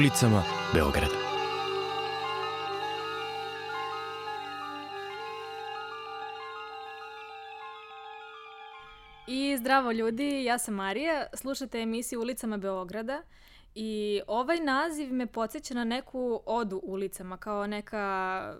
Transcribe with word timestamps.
ulicama 0.00 0.42
Beograda. 0.74 1.14
I 9.26 9.56
zdravo 9.58 9.92
ljudi, 9.92 10.44
ja 10.44 10.58
sam 10.58 10.74
Marija, 10.74 11.26
slušate 11.34 11.80
emisiju 11.80 12.20
Ulicama 12.20 12.56
Beograda 12.56 13.22
i 13.74 14.20
ovaj 14.26 14.60
naziv 14.60 15.12
me 15.12 15.26
podsjeća 15.26 15.74
na 15.74 15.84
neku 15.84 16.42
odu 16.46 16.80
ulicama, 16.82 17.36
kao 17.36 17.66
neka 17.66 18.54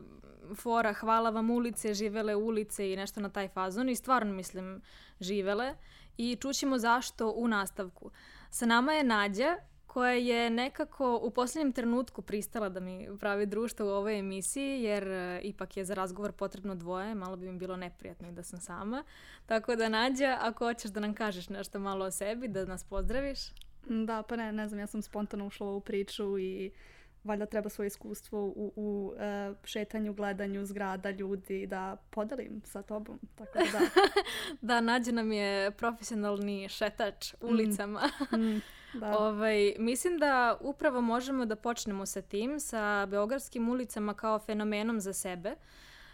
fora 0.57 0.93
hvala 0.93 1.31
vam 1.31 1.51
ulice, 1.51 1.95
živele 1.95 2.35
ulice 2.35 2.93
i 2.93 2.97
nešto 2.97 3.21
na 3.21 3.29
taj 3.29 3.49
fazon 3.49 3.89
i 3.89 3.97
stvarno 3.97 4.33
mislim 4.33 4.83
živele 5.21 5.75
i 6.17 6.37
čućemo 6.37 6.79
zašto 6.79 7.31
u 7.31 7.49
nastavku. 7.49 8.11
Sa 8.51 8.67
nama 8.67 8.93
je 8.93 9.05
Nađa 9.05 9.57
koja 9.93 10.13
je 10.13 10.51
nekako 10.51 11.21
u 11.23 11.31
posljednjem 11.31 11.73
trenutku 11.73 12.23
pristala 12.23 12.69
da 12.69 12.81
mi 12.81 13.09
pravi 13.21 13.47
društvo 13.47 13.87
u 13.87 13.91
ovoj 13.91 14.19
emisiji, 14.19 14.83
jer 14.83 15.09
uh, 15.09 15.45
ipak 15.45 15.77
je 15.77 15.85
za 15.85 15.95
razgovor 15.95 16.33
potrebno 16.33 16.75
dvoje, 16.75 17.15
malo 17.15 17.37
bi 17.37 17.53
mi 17.53 17.59
bilo 17.59 17.77
neprijatno 17.77 18.29
i 18.29 18.33
da 18.33 18.43
sam 18.43 18.61
sama. 18.61 19.05
Tako 19.47 19.77
da, 19.77 19.89
Nađa, 19.89 20.39
ako 20.41 20.67
hoćeš 20.67 20.91
da 20.91 21.01
nam 21.01 21.15
kažeš 21.15 21.49
nešto 21.49 21.79
malo 21.79 22.05
o 22.05 22.11
sebi, 22.11 22.49
da 22.49 22.65
nas 22.65 22.85
pozdraviš. 22.85 23.39
Da, 24.07 24.23
pa 24.23 24.37
ne, 24.37 24.53
ne 24.53 24.69
znam, 24.69 24.81
ja 24.81 24.87
sam 24.87 25.03
spontano 25.03 25.47
ušla 25.47 25.67
u 25.67 25.71
ovu 25.71 25.81
priču 25.81 26.39
i 26.39 26.71
valjda 27.25 27.47
treba 27.47 27.69
svoje 27.69 27.87
iskustvo 27.87 28.47
u, 28.47 28.73
u 28.77 29.13
uh, 29.15 29.57
šetanju, 29.65 30.15
gledanju 30.15 30.65
zgrada, 30.65 31.11
ljudi 31.11 31.67
da 31.67 31.97
podelim 32.11 32.63
sa 32.65 32.83
tobom. 32.83 33.21
Tako 33.35 33.59
da, 33.59 33.65
da. 33.79 33.87
da, 34.61 34.81
Nađa 34.81 35.13
nam 35.13 35.33
je 35.33 35.71
profesionalni 35.71 36.69
šetač 36.69 37.35
ulicama. 37.41 38.11
Mm, 38.33 38.37
mm, 38.37 38.63
da. 38.93 39.19
Ovaj, 39.19 39.75
mislim 39.79 40.19
da 40.19 40.59
upravo 40.61 41.01
možemo 41.01 41.47
da 41.47 41.57
počnemo 41.57 42.07
sa 42.07 42.23
tim, 42.23 42.61
sa 42.61 43.07
beogradskim 43.07 43.69
ulicama 43.69 44.15
kao 44.15 44.39
fenomenom 44.39 45.01
za 45.01 45.13
sebe. 45.13 45.55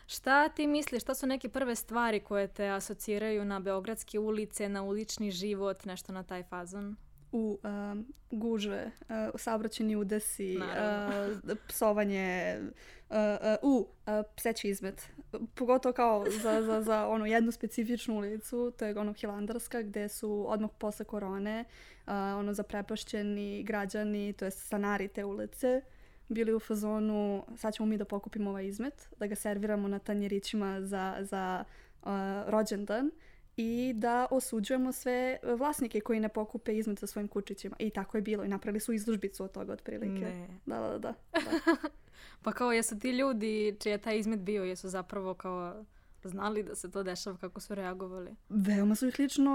Šta 0.06 0.48
ti 0.48 0.66
misliš, 0.66 1.02
šta 1.02 1.14
su 1.14 1.26
neke 1.26 1.48
prve 1.48 1.74
stvari 1.74 2.20
koje 2.20 2.48
te 2.48 2.68
asociraju 2.68 3.44
na 3.44 3.60
beogradske 3.60 4.18
ulice, 4.18 4.68
na 4.68 4.82
ulični 4.82 5.30
život, 5.30 5.84
nešto 5.84 6.12
na 6.12 6.22
taj 6.22 6.42
fazon? 6.42 6.96
u 7.32 7.58
um, 7.62 8.06
gužve, 8.30 8.90
uh, 9.00 9.06
saobraćeni 9.34 9.96
udesi, 9.96 10.58
uh, 10.58 11.56
psovanje, 11.68 12.58
uh, 13.10 13.16
uh, 13.62 13.76
uh, 13.76 13.86
pseći 14.36 14.68
izmet. 14.68 15.08
Pogotovo 15.54 15.92
kao 15.92 16.24
za, 16.42 16.62
za, 16.62 16.82
za 16.82 17.08
ono 17.08 17.26
jednu 17.26 17.52
specifičnu 17.52 18.16
ulicu, 18.16 18.72
to 18.78 18.84
je 18.84 18.98
ono 18.98 19.12
Hilandarska, 19.12 19.82
gde 19.82 20.08
su 20.08 20.44
odmah 20.48 20.70
posle 20.78 21.04
korone 21.04 21.64
uh, 22.06 22.12
ono 22.12 22.52
zaprepašćeni 22.52 23.62
građani, 23.62 24.32
to 24.32 24.44
je 24.44 24.50
stanari 24.50 25.08
te 25.08 25.24
ulice, 25.24 25.80
bili 26.28 26.54
u 26.54 26.60
fazonu 26.60 27.44
sad 27.56 27.74
ćemo 27.74 27.86
mi 27.86 27.96
da 27.96 28.04
pokupimo 28.04 28.50
ovaj 28.50 28.66
izmet, 28.66 29.08
da 29.18 29.26
ga 29.26 29.34
serviramo 29.34 29.88
na 29.88 29.98
tanjerićima 29.98 30.80
za, 30.82 31.16
za 31.20 31.64
uh, 32.02 32.08
rođendan 32.46 33.10
i 33.56 33.92
da 33.96 34.26
osuđujemo 34.30 34.92
sve 34.92 35.38
vlasnike 35.42 36.00
koji 36.00 36.20
ne 36.20 36.28
pokupe 36.28 36.76
izmet 36.76 36.98
sa 36.98 37.06
svojim 37.06 37.28
kučićima. 37.28 37.76
I 37.78 37.90
tako 37.90 38.16
je 38.16 38.22
bilo 38.22 38.44
i 38.44 38.48
napravili 38.48 38.80
su 38.80 38.92
izlužbicu 38.92 39.44
od 39.44 39.52
toga 39.52 39.72
otprilike. 39.72 40.24
Ne. 40.24 40.48
Da, 40.66 40.80
da, 40.80 40.98
da. 40.98 40.98
da. 41.32 41.88
pa 42.42 42.52
kao 42.52 42.72
jesu 42.72 42.98
ti 42.98 43.10
ljudi 43.10 43.76
čiji 43.80 43.90
je 43.90 43.98
taj 43.98 44.18
izmet 44.18 44.40
bio, 44.40 44.64
jesu 44.64 44.88
zapravo 44.88 45.34
kao 45.34 45.84
znali 46.28 46.62
da 46.62 46.74
se 46.74 46.90
to 46.90 47.02
dešava, 47.02 47.36
kako 47.36 47.60
su 47.60 47.74
reagovali? 47.74 48.34
Veoma 48.48 48.94
su 48.94 49.08
ih 49.08 49.18
lično 49.18 49.52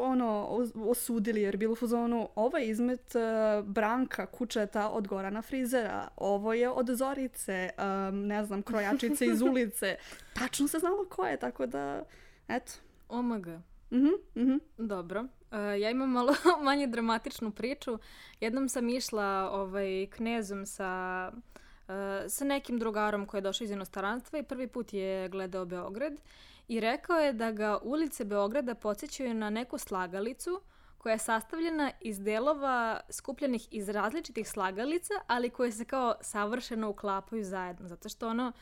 ono, 0.00 0.48
osudili 0.74 1.42
jer 1.42 1.56
bilo 1.56 1.72
u 1.72 1.76
fazonu 1.76 2.28
ovaj 2.34 2.64
izmet 2.64 3.14
uh, 3.14 3.68
Branka 3.68 4.26
Kučeta 4.26 4.90
od 4.90 5.08
Gorana 5.08 5.42
Frizera, 5.42 6.08
ovo 6.16 6.52
je 6.52 6.70
od 6.70 6.90
Zorice, 6.90 7.70
um, 7.78 8.26
ne 8.26 8.44
znam, 8.44 8.62
krojačice 8.62 9.26
iz 9.26 9.42
ulice. 9.50 9.96
Tačno 10.34 10.68
se 10.68 10.78
znalo 10.78 11.04
ko 11.04 11.26
je, 11.26 11.36
tako 11.36 11.66
da, 11.66 12.04
eto, 12.48 12.72
OMG. 13.12 13.46
Mhm, 13.92 14.08
mhm. 14.36 14.56
Dobro. 14.78 15.20
Uh, 15.20 15.58
ja 15.80 15.90
imam 15.90 16.10
malo 16.10 16.34
manje 16.64 16.86
dramatičnu 16.86 17.50
priču. 17.50 17.98
Jednom 18.40 18.68
sam 18.68 18.88
išla 18.88 19.50
ovaj, 19.52 20.06
knezom 20.06 20.66
sa, 20.66 21.32
uh, 21.34 21.94
sa 22.28 22.44
nekim 22.44 22.78
drugarom 22.78 23.26
koji 23.26 23.38
je 23.38 23.42
došao 23.42 23.64
iz 23.64 23.70
inostranstva 23.70 24.38
i 24.38 24.42
prvi 24.42 24.66
put 24.66 24.92
je 24.92 25.28
gledao 25.28 25.64
Beograd 25.64 26.20
i 26.68 26.80
rekao 26.80 27.18
je 27.18 27.32
da 27.32 27.52
ga 27.52 27.78
ulice 27.82 28.24
Beograda 28.24 28.74
podsjećaju 28.74 29.34
na 29.34 29.50
neku 29.50 29.78
slagalicu 29.78 30.60
koja 30.98 31.12
je 31.12 31.18
sastavljena 31.18 31.90
iz 32.00 32.20
delova 32.20 33.00
skupljenih 33.10 33.68
iz 33.70 33.88
različitih 33.88 34.48
slagalica, 34.48 35.14
ali 35.26 35.50
koje 35.50 35.72
se 35.72 35.84
kao 35.84 36.14
savršeno 36.20 36.90
uklapaju 36.90 37.44
zajedno, 37.44 37.88
zato 37.88 38.08
što 38.08 38.28
ono 38.28 38.52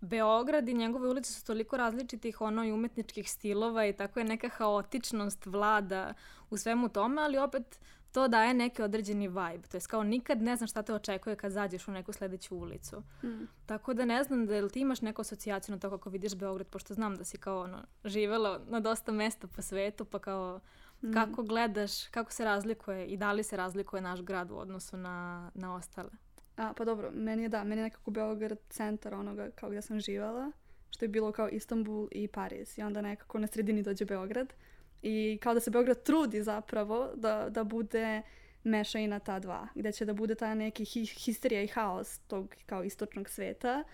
Beograd 0.00 0.68
i 0.68 0.74
njegove 0.74 1.08
ulice 1.08 1.32
su 1.32 1.44
toliko 1.44 1.76
različitih 1.76 2.40
ono 2.40 2.64
i 2.64 2.72
umetničkih 2.72 3.30
stilova 3.30 3.86
i 3.86 3.92
tako 3.92 4.18
je 4.18 4.24
neka 4.24 4.48
haotičnost 4.48 5.46
vlada 5.46 6.14
u 6.50 6.56
svemu 6.56 6.88
tome, 6.88 7.22
ali 7.22 7.38
opet 7.38 7.80
to 8.16 8.28
daje 8.28 8.54
neki 8.54 8.82
određeni 8.82 9.28
vibe. 9.28 9.68
To 9.70 9.76
je 9.76 9.80
kao 9.80 10.02
nikad 10.02 10.42
ne 10.42 10.56
znam 10.56 10.68
šta 10.68 10.82
te 10.82 10.94
očekuje 10.94 11.36
kad 11.36 11.52
zađeš 11.52 11.88
u 11.88 11.92
neku 11.92 12.12
sledeću 12.12 12.56
ulicu. 12.56 13.02
Mm. 13.22 13.44
Tako 13.66 13.94
da 13.94 14.04
ne 14.04 14.24
znam 14.24 14.46
da 14.46 14.60
li 14.60 14.70
ti 14.70 14.80
imaš 14.80 15.00
neku 15.00 15.20
asocijaciju 15.20 15.74
na 15.74 15.80
to 15.80 15.90
kako 15.90 16.10
vidiš 16.10 16.34
Beograd, 16.34 16.66
pošto 16.66 16.94
znam 16.94 17.16
da 17.16 17.24
si 17.24 17.38
kao 17.38 17.60
ono, 17.60 17.78
živela 18.04 18.60
na 18.68 18.80
dosta 18.80 19.12
mesta 19.12 19.46
po 19.46 19.62
svetu, 19.62 20.04
pa 20.04 20.18
kao 20.18 20.60
mm. 21.02 21.12
kako 21.12 21.42
gledaš, 21.42 22.08
kako 22.08 22.32
se 22.32 22.44
razlikuje 22.44 23.06
i 23.06 23.16
da 23.16 23.32
li 23.32 23.42
se 23.42 23.56
razlikuje 23.56 24.02
naš 24.02 24.22
grad 24.22 24.50
u 24.50 24.56
odnosu 24.56 24.96
na, 24.96 25.50
na 25.54 25.74
ostale? 25.74 26.10
A, 26.56 26.72
pa 26.76 26.84
dobro, 26.84 27.10
meni 27.14 27.42
je 27.42 27.48
da, 27.48 27.64
meni 27.64 27.80
je 27.80 27.84
nekako 27.84 28.10
Beograd 28.10 28.58
centar 28.68 29.14
onoga 29.14 29.50
kao 29.50 29.68
gdje 29.68 29.82
sam 29.82 30.00
živala, 30.00 30.52
što 30.90 31.04
je 31.04 31.08
bilo 31.08 31.32
kao 31.32 31.48
Istanbul 31.48 32.08
i 32.10 32.28
Pariz. 32.28 32.78
I 32.78 32.82
onda 32.82 33.00
nekako 33.00 33.38
na 33.38 33.46
sredini 33.46 33.82
dođe 33.82 34.04
Beograd. 34.04 34.54
I 35.02 35.38
kao 35.42 35.54
da 35.54 35.60
se 35.60 35.70
Beograd 35.70 36.02
trudi 36.02 36.42
zapravo 36.42 37.10
da, 37.14 37.46
da 37.50 37.64
bude 37.64 38.22
mešajina 38.64 39.18
ta 39.18 39.38
dva, 39.38 39.68
gde 39.74 39.92
će 39.92 40.04
da 40.04 40.14
bude 40.14 40.34
ta 40.34 40.54
neki 40.54 40.84
hi 40.84 41.04
histerija 41.04 41.62
i 41.62 41.66
haos 41.66 42.18
tog 42.18 42.54
kao 42.66 42.84
istočnog 42.84 43.28
sveta, 43.28 43.84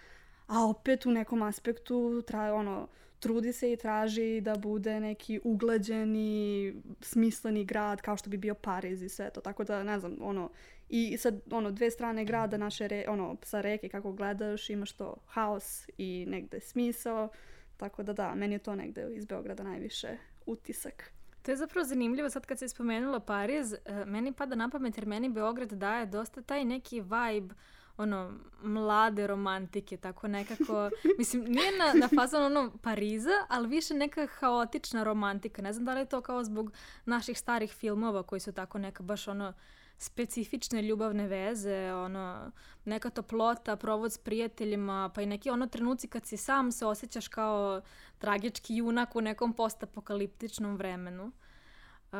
a 0.46 0.66
opet 0.66 1.06
u 1.06 1.10
nekom 1.10 1.42
aspektu 1.42 2.22
tra, 2.26 2.54
ono, 2.54 2.88
trudi 3.18 3.52
se 3.52 3.72
i 3.72 3.76
traži 3.76 4.40
da 4.40 4.54
bude 4.54 5.00
neki 5.00 5.40
uglađeni, 5.44 6.74
smisleni 7.00 7.64
grad 7.64 8.00
kao 8.00 8.16
što 8.16 8.30
bi 8.30 8.36
bio 8.36 8.54
Pariz 8.54 9.02
i 9.02 9.08
sve 9.08 9.30
to. 9.30 9.40
Tako 9.40 9.64
da, 9.64 9.82
ne 9.82 9.98
znam, 9.98 10.16
ono, 10.20 10.50
i 10.94 11.16
sad, 11.16 11.40
ono, 11.50 11.70
dve 11.70 11.90
strane 11.90 12.24
grada 12.24 12.56
naše, 12.56 12.88
re, 12.88 13.04
ono, 13.08 13.36
sa 13.42 13.60
reke 13.60 13.88
kako 13.88 14.12
gledaš, 14.12 14.70
imaš 14.70 14.92
to 14.92 15.16
haos 15.26 15.88
i 15.98 16.24
negde 16.28 16.60
smisao. 16.60 17.28
Tako 17.76 18.02
da 18.02 18.12
da, 18.12 18.34
meni 18.34 18.54
je 18.54 18.58
to 18.58 18.74
negde 18.74 19.08
iz 19.14 19.24
Beograda 19.24 19.62
najviše 19.62 20.16
utisak. 20.46 21.12
To 21.42 21.50
je 21.50 21.56
zapravo 21.56 21.84
zanimljivo 21.84 22.30
sad 22.30 22.46
kad 22.46 22.58
se 22.58 22.68
spomenula 22.68 23.20
Pariz, 23.20 23.72
uh, 23.72 24.06
meni 24.06 24.32
pada 24.32 24.54
na 24.54 24.68
pamet 24.68 24.98
jer 24.98 25.06
meni 25.06 25.28
Beograd 25.28 25.72
daje 25.72 26.06
dosta 26.06 26.42
taj 26.42 26.64
neki 26.64 27.00
vibe 27.00 27.54
ono, 27.96 28.32
mlade 28.62 29.26
romantike, 29.26 29.96
tako 29.96 30.28
nekako, 30.28 30.90
mislim, 31.18 31.44
nije 31.44 31.72
na, 31.78 32.00
na 32.00 32.08
fazon 32.08 32.42
ono 32.42 32.72
Pariza, 32.82 33.46
ali 33.48 33.68
više 33.68 33.94
neka 33.94 34.26
haotična 34.26 35.04
romantika. 35.04 35.62
Ne 35.62 35.72
znam 35.72 35.84
da 35.84 35.94
li 35.94 36.00
je 36.00 36.08
to 36.08 36.20
kao 36.20 36.44
zbog 36.44 36.72
naših 37.04 37.38
starih 37.38 37.72
filmova 37.72 38.22
koji 38.22 38.40
su 38.40 38.52
tako 38.52 38.78
neka 38.78 39.02
baš 39.02 39.28
ono 39.28 39.52
specifične 40.02 40.82
ljubavne 40.82 41.26
veze, 41.26 41.92
ono, 41.94 42.50
neka 42.84 43.10
toplota, 43.10 43.76
provod 43.76 44.12
s 44.12 44.18
prijateljima, 44.18 45.10
pa 45.14 45.22
i 45.22 45.26
neki 45.26 45.50
ono 45.50 45.66
trenuci 45.66 46.08
kad 46.08 46.26
si 46.26 46.36
sam 46.36 46.72
se 46.72 46.86
osjećaš 46.86 47.28
kao 47.28 47.82
tragički 48.18 48.76
junak 48.76 49.16
u 49.16 49.20
nekom 49.20 49.52
postapokaliptičnom 49.52 50.76
vremenu. 50.76 51.24
Uh, 51.24 52.18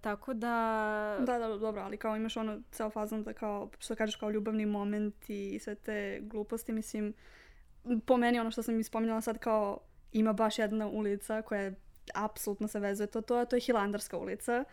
tako 0.00 0.34
da... 0.34 1.16
Da, 1.20 1.38
da, 1.38 1.48
dobro, 1.48 1.82
ali 1.82 1.96
kao 1.96 2.16
imaš 2.16 2.36
ono 2.36 2.60
ceo 2.70 2.90
fazon 2.90 3.22
da 3.22 3.32
kao, 3.32 3.70
što 3.78 3.94
kažeš, 3.94 4.16
kao 4.16 4.30
ljubavni 4.30 4.66
moment 4.66 5.30
i 5.30 5.58
sve 5.58 5.74
te 5.74 6.20
gluposti, 6.22 6.72
mislim, 6.72 7.14
po 8.06 8.16
meni 8.16 8.40
ono 8.40 8.50
što 8.50 8.62
sam 8.62 8.80
ispominjala 8.80 9.20
sad 9.20 9.38
kao 9.38 9.78
ima 10.12 10.32
baš 10.32 10.58
jedna 10.58 10.88
ulica 10.88 11.42
koja 11.42 11.72
apsolutno 12.14 12.68
se 12.68 12.80
vezuje 12.80 13.06
to, 13.06 13.20
to, 13.20 13.44
to 13.44 13.56
je 13.56 13.60
Hilandarska 13.60 14.16
ulica 14.16 14.64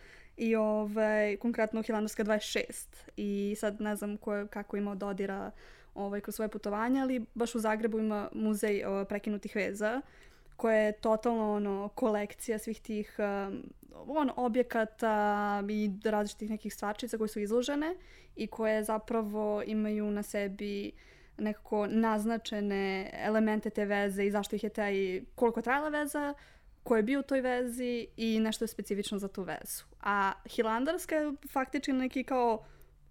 i 0.41 0.55
ovaj, 0.55 1.37
konkretno 1.37 1.81
Hilandarska 1.81 2.23
26 2.23 2.87
i 3.17 3.55
sad 3.59 3.81
ne 3.81 3.95
znam 3.95 4.17
ko, 4.17 4.47
kako 4.49 4.77
ima 4.77 4.95
dodira 4.95 5.51
ovaj, 5.95 6.21
kroz 6.21 6.35
svoje 6.35 6.49
putovanje, 6.49 7.01
ali 7.01 7.25
baš 7.33 7.55
u 7.55 7.59
Zagrebu 7.59 7.99
ima 7.99 8.29
muzej 8.33 8.85
o, 8.85 9.05
prekinutih 9.05 9.55
veza 9.55 10.01
koja 10.55 10.77
je 10.77 10.91
totalno 10.91 11.53
ono 11.53 11.89
kolekcija 11.95 12.59
svih 12.59 12.81
tih 12.81 13.15
um, 13.19 13.63
on 14.07 14.31
objekata 14.35 15.63
i 15.69 15.91
različitih 16.03 16.49
nekih 16.49 16.73
stvarčica 16.73 17.17
koje 17.17 17.27
su 17.27 17.39
izložene 17.39 17.95
i 18.35 18.47
koje 18.47 18.83
zapravo 18.83 19.63
imaju 19.65 20.11
na 20.11 20.23
sebi 20.23 20.91
nekako 21.37 21.87
naznačene 21.87 23.11
elemente 23.13 23.69
te 23.69 23.85
veze 23.85 24.25
i 24.25 24.31
zašto 24.31 24.55
ih 24.55 24.63
je 24.63 24.69
taj, 24.69 25.21
koliko 25.35 25.61
trajala 25.61 25.89
veza, 25.89 26.33
ko 26.83 26.97
je 26.97 27.03
bio 27.03 27.19
u 27.19 27.23
toj 27.23 27.41
vezi 27.41 28.07
i 28.17 28.39
nešto 28.39 28.63
je 28.63 28.67
specifično 28.67 29.19
za 29.19 29.27
tu 29.27 29.43
vezu. 29.43 29.83
A 30.01 30.31
Hilandarska 30.45 31.15
je 31.15 31.33
faktički 31.51 31.93
neki 31.93 32.23
kao 32.23 32.65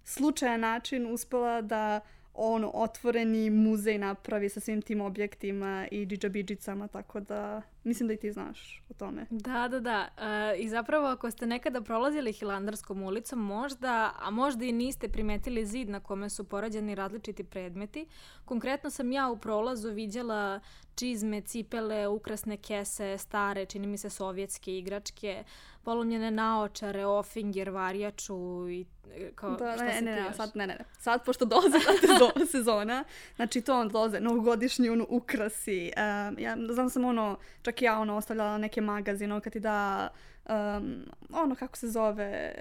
slučajan 0.05 0.61
način 0.61 1.13
uspela 1.13 1.63
da 1.63 2.01
ono, 2.35 2.71
otvoreni 2.75 3.51
muzej 3.51 3.99
napravi 3.99 4.49
sa 4.49 4.61
svim 4.61 4.83
tim 4.83 5.01
objektima 5.01 5.89
i 5.91 6.07
džidžabidžicama, 6.07 6.89
tako 6.89 7.21
da 7.21 7.63
mislim 7.85 8.07
da 8.07 8.15
i 8.15 8.17
ti 8.17 8.33
znaš 8.33 8.83
o 8.91 8.95
tome. 8.95 9.27
Da, 9.31 9.69
da, 9.69 9.81
da. 9.81 10.09
E, 10.19 10.59
I 10.59 10.69
zapravo 10.69 11.07
ako 11.07 11.31
ste 11.31 11.47
nekada 11.47 11.81
prolazili 11.81 12.33
Hilandarskom 12.33 13.03
ulicom, 13.03 13.39
možda, 13.39 14.13
a 14.19 14.31
možda 14.31 14.65
i 14.65 14.73
niste 14.73 15.09
primetili 15.09 15.67
zid 15.67 15.89
na 15.89 16.01
kome 16.01 16.31
su 16.31 16.45
porađeni 16.45 16.95
različiti 16.95 17.45
predmeti. 17.45 18.07
Konkretno 18.45 18.91
sam 18.91 19.13
ja 19.13 19.31
u 19.31 19.37
prolazu 19.37 19.91
vidjela 19.91 20.61
čizme, 20.95 21.41
cipele, 21.41 22.09
ukrasne 22.09 22.57
kese, 22.57 23.19
stare, 23.19 23.67
čini 23.67 23.87
mi 23.87 23.99
se 23.99 24.11
sovjetske 24.11 24.79
igračke, 24.79 25.45
polomljene 25.83 26.31
naočare, 26.31 27.07
ofinger, 27.07 27.71
varjaču 27.71 28.69
i 28.69 28.87
e, 29.15 29.31
kao 29.35 29.51
Da, 29.51 29.73
šta 29.75 29.85
ne, 29.85 29.95
se 29.95 30.03
ne, 30.03 30.23
ne, 30.23 30.33
sad, 30.35 30.51
ne, 30.55 30.67
ne, 30.67 30.75
ne. 30.75 30.85
Sad, 30.99 31.25
pošto 31.25 31.45
dolaze 31.45 31.79
sezona, 32.53 33.05
znači 33.37 33.61
to 33.61 33.81
on 33.81 33.89
dolaze, 33.89 34.21
novogodišnji 34.21 34.91
ono 34.91 35.07
ukrasi. 35.09 35.93
Um, 35.97 36.39
ja 36.39 36.57
znam 36.71 36.91
sam 36.91 37.05
ono, 37.05 37.39
čak 37.63 37.70
i 37.73 37.85
ja 37.85 37.99
ono 37.99 38.17
ostavljala 38.17 38.59
neke 38.59 38.81
magazine, 38.81 39.35
ono 39.35 39.41
kad 39.41 39.53
ti 39.53 39.61
da 39.61 40.09
um, 40.49 41.05
ono 41.33 41.55
kako 41.55 41.77
se 41.77 41.89
zove, 41.89 42.55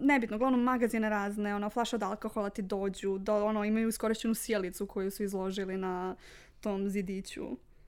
nebitno, 0.00 0.36
uglavnom 0.36 0.62
magazine 0.62 1.08
razne, 1.08 1.54
ono, 1.54 1.70
flaša 1.70 1.96
od 1.96 2.02
alkohola 2.02 2.50
ti 2.50 2.62
dođu, 2.62 3.18
do, 3.18 3.44
ono, 3.44 3.64
imaju 3.64 3.88
iskorišćenu 3.88 4.34
sjelicu 4.34 4.86
koju 4.86 5.10
su 5.10 5.22
izložili 5.22 5.76
na 5.76 6.16
tom 6.60 6.88
zidiću. 6.88 7.44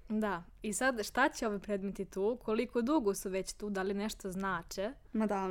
Da, 0.08 0.42
i 0.62 0.72
sad 0.72 1.04
šta 1.04 1.28
će 1.28 1.46
ovi 1.46 1.58
predmeti 1.58 2.04
tu, 2.04 2.38
koliko 2.42 2.82
dugo 2.82 3.14
su 3.14 3.28
već 3.28 3.52
tu, 3.52 3.70
da 3.70 3.82
li 3.82 3.94
nešto 3.94 4.32
znače? 4.32 4.92
Ma 5.12 5.26
da, 5.26 5.48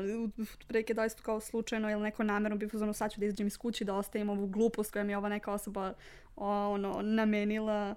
preke 0.68 0.94
da 0.94 1.06
isto 1.06 1.24
kao 1.24 1.40
slučajno 1.40 1.92
ili 1.92 2.02
neko 2.02 2.24
namjerno 2.24 2.58
bi 2.58 2.70
uzmano 2.74 2.94
sad 2.94 3.12
ću 3.12 3.20
da 3.20 3.26
izađem 3.26 3.48
iz 3.48 3.58
kući 3.58 3.86
da 3.86 3.96
ostavim 3.96 4.30
ovu 4.30 4.48
glupost 4.48 4.92
koja 4.92 5.04
mi 5.04 5.12
je 5.12 5.18
ova 5.18 5.30
neka 5.30 5.52
osoba 5.52 5.94
o, 6.36 6.74
ono, 6.74 7.02
namenila 7.02 7.96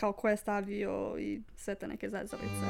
kao 0.00 0.12
ko 0.12 0.28
je 0.28 0.36
stavio 0.36 1.16
i 1.18 1.40
sve 1.56 1.74
te 1.74 1.88
neke 1.88 2.10
zezalice. 2.10 2.66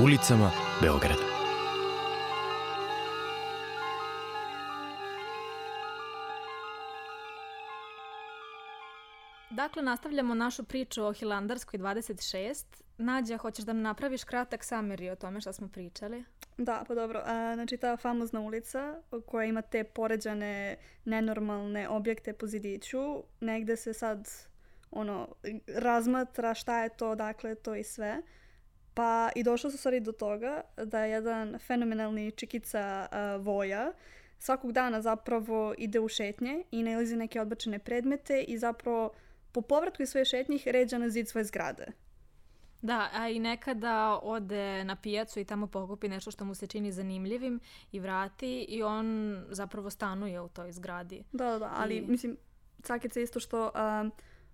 Ulicama 0.00 0.50
Beograda. 0.80 1.31
Dakle, 9.52 9.82
nastavljamo 9.82 10.34
našu 10.34 10.64
priču 10.64 11.04
o 11.04 11.12
Hilandarskoj 11.12 11.80
26. 11.80 12.64
Nađa, 12.98 13.36
hoćeš 13.36 13.64
da 13.64 13.72
mi 13.72 13.82
napraviš 13.82 14.24
kratak 14.24 14.64
sameri 14.64 15.10
o 15.10 15.16
tome 15.16 15.40
što 15.40 15.52
smo 15.52 15.68
pričali? 15.68 16.24
Da, 16.58 16.84
pa 16.88 16.94
dobro. 16.94 17.22
A, 17.24 17.54
znači 17.54 17.76
ta 17.76 17.96
famozna 17.96 18.40
ulica 18.40 19.00
koja 19.26 19.44
ima 19.44 19.62
te 19.62 19.84
poređane 19.84 20.76
nenormalne 21.04 21.88
objekte 21.88 22.32
po 22.32 22.46
zidiću, 22.46 23.22
negde 23.40 23.76
se 23.76 23.92
sad 23.92 24.28
ono, 24.90 25.28
razmatra 25.76 26.54
šta 26.54 26.82
je 26.82 26.88
to, 26.88 27.14
dakle 27.14 27.54
to 27.54 27.74
i 27.74 27.84
sve. 27.84 28.22
Pa 28.94 29.30
i 29.34 29.42
došlo 29.42 29.70
su 29.70 29.78
stvari 29.78 30.00
do 30.00 30.12
toga 30.12 30.60
da 30.84 31.04
je 31.04 31.10
jedan 31.10 31.58
fenomenalni 31.58 32.30
čikica 32.30 33.08
a, 33.10 33.36
Voja 33.36 33.92
svakog 34.38 34.72
dana 34.72 35.02
zapravo 35.02 35.74
ide 35.78 36.00
u 36.00 36.08
šetnje 36.08 36.64
i 36.70 36.82
nalazi 36.82 37.16
neke 37.16 37.40
odbačene 37.40 37.78
predmete 37.78 38.42
i 38.42 38.58
zapravo 38.58 39.12
po 39.52 39.62
povratku 39.62 40.02
iz 40.02 40.08
svoje 40.08 40.24
šetnje 40.24 40.56
ih 40.56 40.68
ređa 40.68 40.98
na 40.98 41.08
zid 41.08 41.28
svoje 41.28 41.44
zgrade. 41.44 41.86
Da, 42.82 43.08
a 43.12 43.28
i 43.28 43.38
nekada 43.38 44.18
ode 44.22 44.84
na 44.84 44.96
pijacu 44.96 45.40
i 45.40 45.44
tamo 45.44 45.66
pokupi 45.66 46.08
nešto 46.08 46.30
što 46.30 46.44
mu 46.44 46.54
se 46.54 46.66
čini 46.66 46.92
zanimljivim 46.92 47.60
i 47.92 48.00
vrati 48.00 48.66
i 48.68 48.82
on 48.82 49.36
zapravo 49.50 49.90
stanuje 49.90 50.40
u 50.40 50.48
toj 50.48 50.72
zgradi. 50.72 51.24
Da, 51.32 51.44
da, 51.50 51.58
da, 51.58 51.72
ali 51.76 51.96
I- 51.96 52.06
mislim, 52.06 52.36
cakica 52.82 53.20
isto 53.20 53.40
što 53.40 53.70
um, 53.74 54.12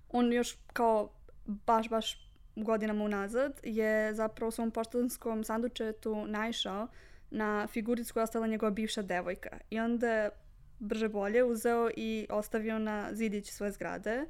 on 0.09 0.33
još 0.33 0.57
kao 0.73 1.11
baš, 1.47 1.89
baš 1.89 2.31
godinama 2.57 3.05
unazad 3.05 3.61
je 3.63 4.15
zapravo 4.15 4.49
u 4.49 4.53
svom 4.53 4.71
poštanskom 4.71 5.45
sandučetu 5.45 6.27
naišao 6.27 6.89
na 7.31 7.67
figuricu 7.67 8.13
koja 8.15 8.21
je 8.21 8.25
ostala 8.25 8.47
njegova 8.47 8.71
bivša 8.71 9.03
devojka. 9.03 9.59
I 9.71 9.81
onda 9.81 10.29
brže 10.79 11.09
bolje 11.09 11.45
uzeo 11.45 11.91
i 11.97 12.27
ostavio 12.31 12.79
na 12.79 13.09
zidić 13.13 13.51
svoje 13.51 13.73
zgrade 13.73 14.27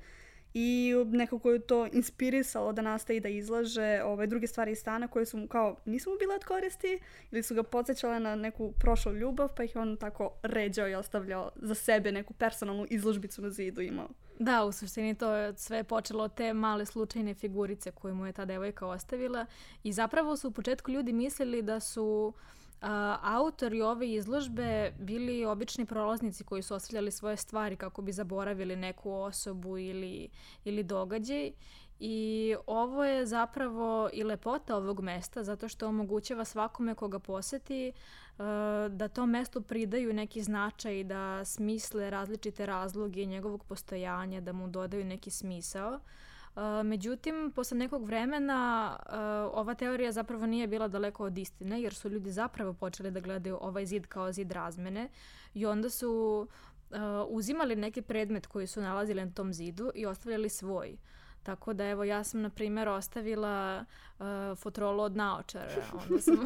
i 0.60 0.94
nekako 1.06 1.50
je 1.50 1.58
to 1.58 1.87
inspirisalo 1.93 2.72
da 2.72 2.82
nastaje 2.82 3.20
da 3.20 3.28
izlaže 3.28 4.02
ove 4.05 4.26
druge 4.26 4.46
stvari 4.46 4.72
iz 4.72 4.78
stana 4.78 5.08
koje 5.08 5.26
su 5.26 5.37
mu 5.37 5.49
kao 5.49 5.76
nisu 5.84 6.10
mu 6.10 6.16
bile 6.19 6.34
od 6.34 6.44
koristi 6.44 7.00
ili 7.31 7.43
su 7.43 7.55
ga 7.55 7.62
podsjećale 7.62 8.20
na 8.20 8.37
neku 8.37 8.72
prošlu 8.72 9.12
ljubav 9.12 9.49
pa 9.56 9.64
ih 9.64 9.76
on 9.76 9.96
tako 9.96 10.31
ređao 10.43 10.88
i 10.88 10.94
ostavljao 10.94 11.50
za 11.56 11.75
sebe 11.75 12.12
neku 12.12 12.34
personalnu 12.34 12.87
izložbicu 12.90 13.43
na 13.43 13.50
zidu 13.50 13.81
imao. 13.81 14.08
Da, 14.38 14.64
u 14.64 14.72
suštini 14.72 15.14
to 15.14 15.32
je 15.32 15.56
sve 15.56 15.84
počelo 15.84 16.25
od 16.25 16.34
te 16.34 16.52
male 16.52 16.87
slučajne 16.87 17.34
figurice 17.34 17.90
koje 17.90 18.14
mu 18.14 18.26
je 18.26 18.32
ta 18.32 18.44
devojka 18.44 18.87
ostavila 18.87 19.46
i 19.82 19.93
zapravo 19.93 20.37
su 20.37 20.49
u 20.49 20.52
početku 20.52 20.90
ljudi 20.90 21.12
mislili 21.12 21.62
da 21.62 21.81
su 21.81 22.32
a, 22.81 23.19
autori 23.23 23.83
ove 23.83 24.13
izložbe 24.13 24.93
bili 24.99 25.45
obični 25.45 25.87
prolaznici 25.87 26.45
koji 26.45 26.63
su 26.63 26.75
ostavljali 26.75 27.11
svoje 27.11 27.37
stvari 27.37 27.77
kako 27.77 28.03
bi 28.03 28.13
zaboravili 28.13 28.77
neku 28.77 29.13
osobu 29.13 29.79
ili, 29.79 30.29
ili 30.65 30.83
događaj 30.83 31.53
i 32.01 32.57
ovo 32.67 33.05
je 33.05 33.27
zapravo 33.27 34.11
i 34.13 34.25
lepota 34.25 34.77
ovog 34.77 35.01
mesta 35.01 35.45
zato 35.45 35.69
što 35.69 35.89
omogućava 35.89 36.45
svakome 36.45 36.95
koga 36.95 37.19
poseti 37.19 37.93
uh, 37.93 38.45
da 38.91 39.09
tom 39.09 39.31
mestu 39.31 39.63
pridaju 39.63 40.13
neki 40.13 40.43
značaj, 40.43 41.05
da 41.05 41.45
smisle 41.45 42.11
različite 42.11 42.67
razloge 42.67 43.25
njegovog 43.25 43.65
postojanja, 43.65 44.41
da 44.41 44.53
mu 44.53 44.69
dodaju 44.69 45.05
neki 45.05 45.31
smisao. 45.31 45.91
Uh, 45.91 46.01
međutim, 46.84 47.53
posle 47.55 47.79
nekog 47.79 48.05
vremena 48.05 48.96
ova 49.53 49.74
teorija 49.74 50.12
zapravo 50.12 50.46
nije 50.46 50.67
bila 50.67 50.88
daleko 50.88 51.24
od 51.24 51.38
istine, 51.38 51.82
jer 51.82 51.94
su 51.94 52.08
ljudi 52.08 52.31
zapravo 52.31 52.72
počeli 52.72 53.10
da 53.10 53.20
gledaju 53.20 53.58
ovaj 53.60 53.86
zid 53.86 54.06
kao 54.06 54.32
zid 54.32 54.53
razmene 54.53 55.08
i 55.55 55.67
onda 55.67 55.91
su 55.91 56.46
uzimali 57.29 57.77
neki 57.77 58.03
predmet 58.03 58.46
koji 58.46 58.67
su 58.67 58.81
nalazili 58.81 59.24
na 59.24 59.31
tom 59.31 59.53
zidu 59.53 59.91
i 59.94 60.06
ostavljali 60.06 60.48
svoj. 60.48 60.96
Tako 61.43 61.72
da 61.72 61.84
evo 61.84 62.05
ja 62.05 62.24
sam 62.24 62.43
na 62.43 62.50
primjer 62.50 62.88
ostavila 62.88 63.84
uh, 64.19 64.27
fotrolu 64.58 65.03
od 65.03 65.17
naočara, 65.17 65.82
onda 65.93 66.20
sam 66.20 66.38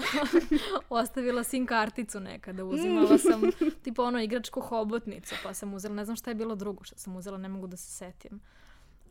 ostavila 1.01 1.45
sim 1.45 1.67
karticu 1.67 2.21
nekada, 2.21 2.65
uzimala 2.65 3.19
sam 3.19 3.43
tipa 3.85 4.03
ono 4.03 4.23
igračku 4.23 4.61
hobotnicu, 4.61 5.35
pa 5.43 5.55
sam 5.55 5.75
uzela, 5.75 5.95
ne 5.95 6.05
znam 6.05 6.17
šta 6.17 6.31
je 6.31 6.35
bilo 6.35 6.55
drugo 6.55 6.85
što 6.85 6.99
sam 6.99 7.17
uzela, 7.17 7.39
ne 7.39 7.49
mogu 7.49 7.67
da 7.67 7.77
se 7.77 7.91
setim. 7.91 8.41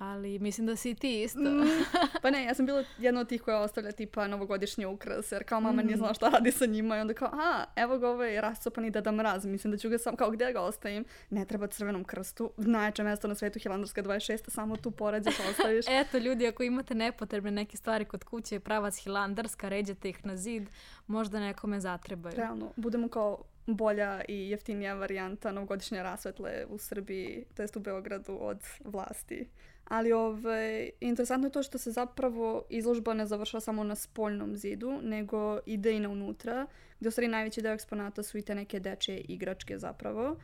Ali 0.02 0.40
mislim 0.40 0.68
da 0.68 0.76
si 0.76 0.90
i 0.90 0.96
ti 0.96 1.24
isto. 1.24 1.40
Pa 2.22 2.30
ne, 2.30 2.44
ja 2.44 2.54
sam 2.54 2.66
bila 2.66 2.84
jedna 2.98 3.22
od 3.22 3.30
tih 3.30 3.42
koja 3.42 3.60
ostavlja 3.60 3.92
tipa 3.92 4.28
novogodišnji 4.28 4.86
ukras, 4.86 5.32
jer 5.32 5.44
kao 5.44 5.62
mama 5.62 5.82
nije 5.82 5.98
znala 5.98 6.14
šta 6.14 6.30
radi 6.30 6.52
sa 6.52 6.66
njima 6.66 6.98
i 6.98 7.00
onda 7.00 7.14
kao, 7.14 7.30
a, 7.34 7.64
evo 7.76 7.98
ga 7.98 8.10
ovaj 8.10 8.42
rascopani 8.42 8.92
Deda 8.92 9.12
Mraz, 9.12 9.46
mislim 9.46 9.72
da 9.72 9.78
ću 9.78 9.90
ga 9.90 9.98
sam, 9.98 10.16
kao 10.16 10.32
gdje 10.32 10.54
ga 10.54 10.62
ostavim, 10.62 11.06
ne 11.30 11.46
treba 11.46 11.68
crvenom 11.68 12.04
krstu, 12.04 12.52
najjače 12.58 13.04
mesto 13.04 13.28
na 13.28 13.36
svetu 13.36 13.60
Hilandarska 13.60 14.04
26, 14.04 14.50
samo 14.50 14.78
tu 14.78 14.92
poređe 14.92 15.30
pa 15.38 15.50
ostaviš. 15.50 15.86
Eto 16.02 16.18
ljudi, 16.18 16.48
ako 16.48 16.64
imate 16.64 16.96
nepotrebne 16.96 17.52
neke 17.52 17.78
stvari 17.78 18.06
kod 18.06 18.24
kuće, 18.24 18.60
pravac 18.60 19.04
Hilandarska, 19.04 19.70
ređete 19.70 20.10
ih 20.10 20.26
na 20.26 20.38
zid, 20.38 20.70
možda 21.08 21.40
nekome 21.40 21.80
zatrebaju. 21.80 22.36
Realno, 22.36 22.72
budemo 22.76 23.08
kao 23.08 23.44
bolja 23.68 24.22
i 24.28 24.50
jeftinija 24.50 24.94
varijanta 24.94 25.52
novogodišnje 25.52 26.04
rasvetle 26.04 26.66
u 26.70 26.78
Srbiji, 26.78 27.46
to 27.56 27.62
jest 27.62 27.76
u 27.76 27.80
Beogradu 27.80 28.38
od 28.42 28.60
vlasti. 28.84 29.48
Ali 29.92 30.12
ovaj, 30.12 30.90
interesantno 31.00 31.48
je 31.48 31.52
to 31.52 31.64
što 31.64 31.78
se 31.78 31.92
zapravo 31.92 32.64
izložba 32.70 33.14
ne 33.14 33.26
završava 33.26 33.62
samo 33.62 33.84
na 33.84 33.96
spoljnom 33.96 34.58
zidu, 34.58 35.00
nego 35.04 35.60
ide 35.66 35.92
i 35.92 36.00
na 36.00 36.10
unutra, 36.10 36.68
gdje 37.00 37.08
u 37.08 37.12
stvari 37.12 37.28
najveći 37.28 37.62
deo 37.62 37.74
eksponata 37.74 38.24
su 38.24 38.38
i 38.38 38.42
te 38.42 38.56
neke 38.56 38.80
dečje 38.80 39.18
igračke 39.18 39.78
zapravo. 39.78 40.36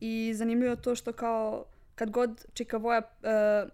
I 0.00 0.32
zanimljivo 0.34 0.70
je 0.70 0.82
to 0.82 0.94
što 0.94 1.12
kao 1.12 1.64
kad 1.94 2.10
god 2.10 2.46
Čika 2.52 2.76
Voja 2.76 2.98
e, 2.98 3.66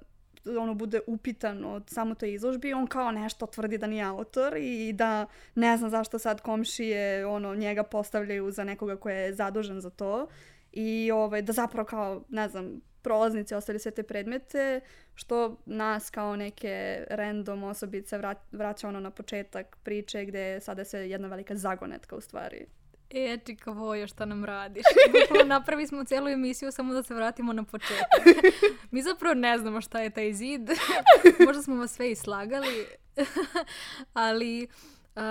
ono 0.59 0.75
bude 0.75 1.01
upitan 1.07 1.65
od 1.65 1.83
samo 1.87 2.15
toj 2.15 2.35
izložbi, 2.35 2.73
on 2.73 2.87
kao 2.87 3.13
nešto 3.13 3.47
tvrdi 3.47 3.79
da 3.79 3.87
nije 3.87 4.05
autor 4.05 4.57
i 4.57 4.93
da 4.93 5.27
ne 5.55 5.77
znam 5.77 5.91
zašto 5.91 6.19
sad 6.19 6.41
komšije 6.41 7.27
ono 7.27 7.55
njega 7.55 7.83
postavljaju 7.83 8.51
za 8.51 8.65
nekoga 8.65 8.97
ko 8.97 9.11
je 9.11 9.35
zadužen 9.35 9.81
za 9.81 9.91
to 9.91 10.27
i 10.73 11.11
ovaj, 11.15 11.43
da 11.43 11.53
zapravo 11.53 11.87
kao, 11.87 12.23
ne 12.29 12.49
znam, 12.49 12.81
prolaznici 13.07 13.55
ostavili 13.55 13.81
sve 13.81 13.91
te 13.91 14.03
predmete, 14.03 14.81
što 15.15 15.57
nas 15.67 16.11
kao 16.11 16.37
neke 16.37 17.05
random 17.11 17.63
osobice 17.63 18.19
vra- 18.19 18.43
vraća 18.53 18.89
ono 18.89 19.01
na 19.01 19.11
početak 19.11 19.77
priče 19.83 20.25
gde 20.25 20.61
sada 20.61 20.81
je 20.81 20.85
sve 20.85 21.11
jedna 21.11 21.29
velika 21.29 21.55
zagonetka 21.57 22.17
u 22.17 22.21
stvari. 22.21 22.67
E, 23.11 23.39
čika 23.45 23.71
Vojo, 23.71 24.07
šta 24.07 24.25
nam 24.25 24.45
radiš? 24.45 24.85
Napravi 25.47 25.87
smo 25.87 26.05
cijelu 26.05 26.29
emisiju 26.29 26.73
samo 26.73 26.95
da 26.95 27.03
se 27.03 27.15
vratimo 27.15 27.53
na 27.53 27.65
početak. 27.65 28.25
Mi 28.91 29.03
zapravo 29.03 29.35
ne 29.35 29.59
znamo 29.59 29.81
šta 29.81 30.01
je 30.01 30.11
taj 30.11 30.33
zid. 30.33 30.71
Možda 31.47 31.63
smo 31.63 31.77
vas 31.77 31.95
sve 31.95 32.11
islagali. 32.11 32.87
Ali 34.13 34.69
uh, 35.17 35.23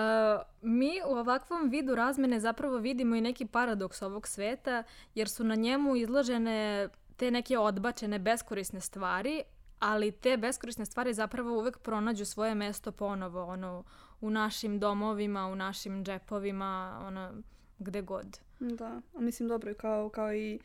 mi 0.61 1.01
u 1.07 1.11
ovakvom 1.11 1.69
vidu 1.69 1.95
razmene 1.95 2.39
zapravo 2.39 2.77
vidimo 2.77 3.15
i 3.15 3.21
neki 3.21 3.45
paradoks 3.45 4.01
ovog 4.01 4.27
sveta, 4.27 4.83
jer 5.15 5.29
su 5.29 5.43
na 5.43 5.55
njemu 5.55 5.95
izložene 5.95 6.89
te 7.17 7.31
neke 7.31 7.57
odbačene, 7.57 8.19
beskorisne 8.19 8.81
stvari, 8.81 9.43
ali 9.79 10.11
te 10.11 10.37
beskorisne 10.37 10.85
stvari 10.85 11.13
zapravo 11.13 11.57
uvek 11.57 11.77
pronađu 11.77 12.25
svoje 12.25 12.55
mesto 12.55 12.91
ponovo, 12.91 13.43
ono, 13.43 13.83
u 14.21 14.29
našim 14.29 14.79
domovima, 14.79 15.47
u 15.47 15.55
našim 15.55 16.03
džepovima, 16.03 17.01
ono, 17.07 17.31
gde 17.79 18.01
god. 18.01 18.39
Da, 18.59 19.01
a 19.15 19.21
mislim 19.21 19.49
dobro 19.49 19.73
kao, 19.73 20.09
kao 20.09 20.33
i 20.33 20.59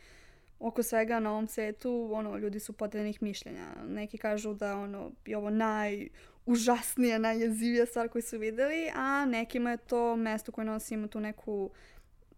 oko 0.58 0.82
svega 0.82 1.20
na 1.20 1.30
ovom 1.30 1.46
svetu, 1.46 2.10
ono, 2.12 2.36
ljudi 2.36 2.60
su 2.60 2.72
podeljenih 2.72 3.22
mišljenja. 3.22 3.66
Neki 3.88 4.18
kažu 4.18 4.54
da 4.54 4.76
ono, 4.76 5.10
je 5.26 5.36
ovo 5.36 5.50
najužasnija, 5.50 7.18
najjezivija 7.18 7.86
stvar 7.86 8.08
koju 8.08 8.22
su 8.22 8.38
videli, 8.38 8.90
a 8.94 9.24
nekima 9.24 9.70
je 9.70 9.76
to 9.76 10.16
mesto 10.16 10.52
koje 10.52 10.64
nosi 10.64 10.94
ima 10.94 11.08
tu 11.08 11.20
neku 11.20 11.70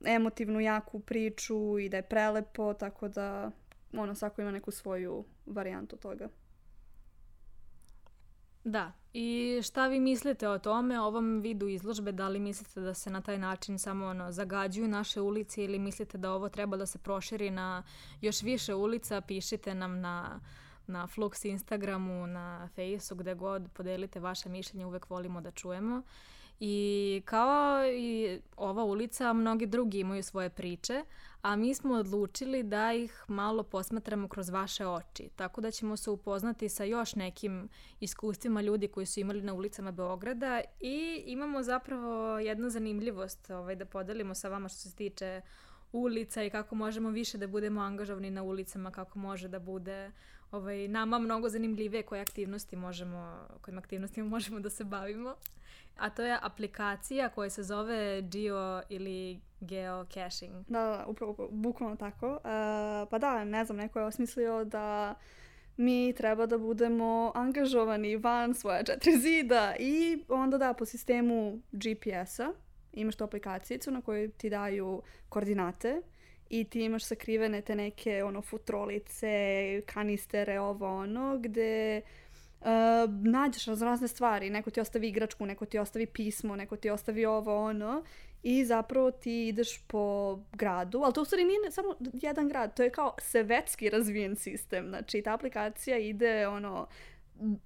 emotivnu, 0.04 0.60
jaku 0.60 1.00
priču 1.00 1.78
i 1.78 1.88
da 1.88 1.96
je 1.96 2.02
prelepo, 2.02 2.74
tako 2.74 3.08
da 3.08 3.50
ono, 3.92 4.14
svako 4.14 4.42
ima 4.42 4.50
neku 4.50 4.70
svoju 4.70 5.24
varijantu 5.46 5.96
toga. 5.96 6.28
Da. 8.64 8.92
I 9.12 9.60
šta 9.62 9.88
vi 9.88 10.00
mislite 10.00 10.48
o 10.48 10.58
tome, 10.58 11.00
o 11.00 11.04
ovom 11.04 11.40
vidu 11.40 11.68
izložbe? 11.68 12.12
Da 12.12 12.28
li 12.28 12.38
mislite 12.38 12.80
da 12.80 12.94
se 12.94 13.10
na 13.10 13.20
taj 13.20 13.38
način 13.38 13.78
samo 13.78 14.06
ono, 14.06 14.32
zagađuju 14.32 14.88
naše 14.88 15.20
ulice 15.20 15.64
ili 15.64 15.78
mislite 15.78 16.18
da 16.18 16.32
ovo 16.32 16.48
treba 16.48 16.76
da 16.76 16.86
se 16.86 16.98
proširi 16.98 17.50
na 17.50 17.82
još 18.20 18.42
više 18.42 18.74
ulica? 18.74 19.20
Pišite 19.20 19.74
nam 19.74 20.00
na, 20.00 20.40
na 20.86 21.06
Flux 21.06 21.48
Instagramu, 21.48 22.26
na 22.26 22.68
Facebooku, 22.74 23.22
gde 23.22 23.34
god 23.34 23.68
podelite 23.72 24.20
vaše 24.20 24.48
mišljenje, 24.48 24.86
uvek 24.86 25.10
volimo 25.10 25.40
da 25.40 25.50
čujemo. 25.50 26.02
I 26.64 27.22
kao 27.24 27.86
i 27.86 28.40
ova 28.56 28.84
ulica, 28.84 29.32
mnogi 29.32 29.66
drugi 29.66 30.00
imaju 30.00 30.22
svoje 30.22 30.50
priče, 30.50 31.04
a 31.42 31.56
mi 31.56 31.74
smo 31.74 31.94
odlučili 31.94 32.62
da 32.62 32.92
ih 32.92 33.24
malo 33.28 33.62
posmatramo 33.62 34.28
kroz 34.28 34.48
vaše 34.48 34.86
oči. 34.86 35.28
Tako 35.36 35.60
da 35.60 35.70
ćemo 35.70 35.96
se 35.96 36.10
upoznati 36.10 36.68
sa 36.68 36.84
još 36.84 37.14
nekim 37.14 37.68
iskustvima 38.00 38.60
ljudi 38.60 38.88
koji 38.88 39.06
su 39.06 39.20
imali 39.20 39.42
na 39.42 39.54
ulicama 39.54 39.90
Beograda 39.90 40.60
i 40.80 41.22
imamo 41.26 41.62
zapravo 41.62 42.38
jednu 42.38 42.70
zanimljivost 42.70 43.50
ovaj, 43.50 43.76
da 43.76 43.84
podelimo 43.84 44.34
sa 44.34 44.48
vama 44.48 44.68
što 44.68 44.78
se 44.78 44.96
tiče 44.96 45.40
ulica 45.92 46.42
i 46.42 46.50
kako 46.50 46.74
možemo 46.74 47.10
više 47.10 47.38
da 47.38 47.46
budemo 47.46 47.80
angažovani 47.80 48.30
na 48.30 48.42
ulicama, 48.42 48.90
kako 48.90 49.18
može 49.18 49.48
da 49.48 49.58
bude 49.58 50.10
ovaj, 50.52 50.88
nama 50.88 51.18
mnogo 51.18 51.48
zanimljivije 51.48 52.02
koje 52.02 52.20
aktivnosti 52.20 52.76
možemo, 52.76 53.48
kojim 53.60 53.78
aktivnostima 53.78 54.28
možemo 54.36 54.60
da 54.60 54.70
se 54.70 54.84
bavimo. 54.84 55.34
A 55.96 56.10
to 56.10 56.22
je 56.22 56.38
aplikacija 56.42 57.28
koja 57.28 57.50
se 57.50 57.62
zove 57.62 58.22
Geo 58.22 58.82
ili 58.88 59.40
geocaching. 59.60 60.52
Da, 60.68 60.80
da, 60.80 61.04
upravo, 61.08 61.48
bukvalno 61.50 61.96
tako. 61.96 62.32
Uh, 62.32 62.40
pa 63.10 63.18
da, 63.18 63.44
ne 63.44 63.64
znam, 63.64 63.76
neko 63.76 63.98
je 63.98 64.04
osmislio 64.04 64.64
da 64.64 65.14
mi 65.76 66.12
treba 66.16 66.46
da 66.46 66.58
budemo 66.58 67.32
angažovani 67.34 68.16
van 68.16 68.54
svoja 68.54 68.82
četiri 68.82 69.18
zida 69.18 69.74
i 69.78 70.24
onda 70.28 70.58
da, 70.58 70.74
po 70.74 70.84
sistemu 70.84 71.60
GPS-a 71.72 72.52
imaš 72.92 73.16
tu 73.16 73.24
aplikacijicu 73.24 73.90
na 73.90 74.02
kojoj 74.02 74.30
ti 74.30 74.50
daju 74.50 75.02
koordinate 75.28 76.02
i 76.52 76.64
ti 76.64 76.84
imaš 76.84 77.04
sakrivene 77.04 77.60
te 77.60 77.74
neke 77.74 78.24
ono 78.24 78.42
futrolice, 78.42 79.82
kanistere, 79.86 80.60
ovo 80.60 80.96
ono, 80.96 81.38
gde 81.38 82.02
uh, 82.60 82.66
nađeš 83.24 83.66
razne 83.66 84.08
stvari. 84.08 84.50
Neko 84.50 84.70
ti 84.70 84.80
ostavi 84.80 85.08
igračku, 85.08 85.46
neko 85.46 85.66
ti 85.66 85.78
ostavi 85.78 86.06
pismo, 86.06 86.56
neko 86.56 86.76
ti 86.76 86.90
ostavi 86.90 87.26
ovo 87.26 87.64
ono 87.64 88.04
i 88.42 88.64
zapravo 88.64 89.10
ti 89.10 89.48
ideš 89.48 89.82
po 89.86 90.38
gradu, 90.52 91.00
ali 91.04 91.14
to 91.14 91.22
u 91.22 91.24
stvari 91.24 91.44
nije 91.44 91.70
samo 91.70 91.94
jedan 92.12 92.48
grad, 92.48 92.76
to 92.76 92.82
je 92.82 92.90
kao 92.90 93.14
svetski 93.18 93.90
razvijen 93.90 94.36
sistem. 94.36 94.88
Znači, 94.88 95.22
ta 95.22 95.34
aplikacija 95.34 95.98
ide 95.98 96.48
ono 96.48 96.86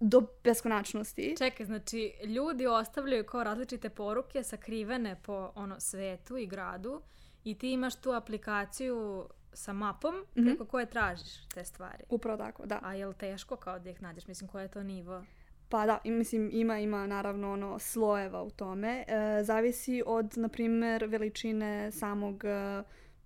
do 0.00 0.22
beskonačnosti. 0.44 1.34
Čekaj, 1.38 1.66
znači, 1.66 2.12
ljudi 2.24 2.66
ostavljaju 2.66 3.24
kao 3.24 3.44
različite 3.44 3.88
poruke 3.88 4.42
sakrivene 4.42 5.16
po 5.22 5.52
ono 5.54 5.80
svetu 5.80 6.36
i 6.36 6.46
gradu 6.46 7.02
i 7.46 7.54
ti 7.54 7.72
imaš 7.72 7.94
tu 7.94 8.12
aplikaciju 8.12 9.26
sa 9.52 9.72
mapom 9.72 10.14
mm 10.14 10.40
-hmm. 10.40 10.44
preko 10.44 10.64
koje 10.64 10.86
tražiš 10.86 11.48
te 11.54 11.64
stvari. 11.64 12.04
Upravo 12.08 12.38
tako, 12.38 12.66
da. 12.66 12.80
A 12.82 12.94
je 12.94 13.06
li 13.06 13.14
teško 13.14 13.56
kao 13.56 13.78
da 13.78 13.90
ih 13.90 14.02
nađeš? 14.02 14.26
Mislim, 14.26 14.48
koje 14.48 14.64
je 14.64 14.68
to 14.68 14.82
nivo? 14.82 15.24
Pa 15.68 15.86
da, 15.86 15.98
mislim 16.04 16.50
ima 16.52 16.78
ima 16.78 17.06
naravno 17.06 17.52
ono 17.52 17.78
slojeva 17.78 18.42
u 18.42 18.50
tome. 18.50 19.04
E, 19.08 19.42
zavisi 19.42 20.02
od 20.06 20.32
na 20.36 20.48
primjer 20.48 21.04
veličine 21.04 21.90
samog 21.92 22.44
e, 22.44 22.82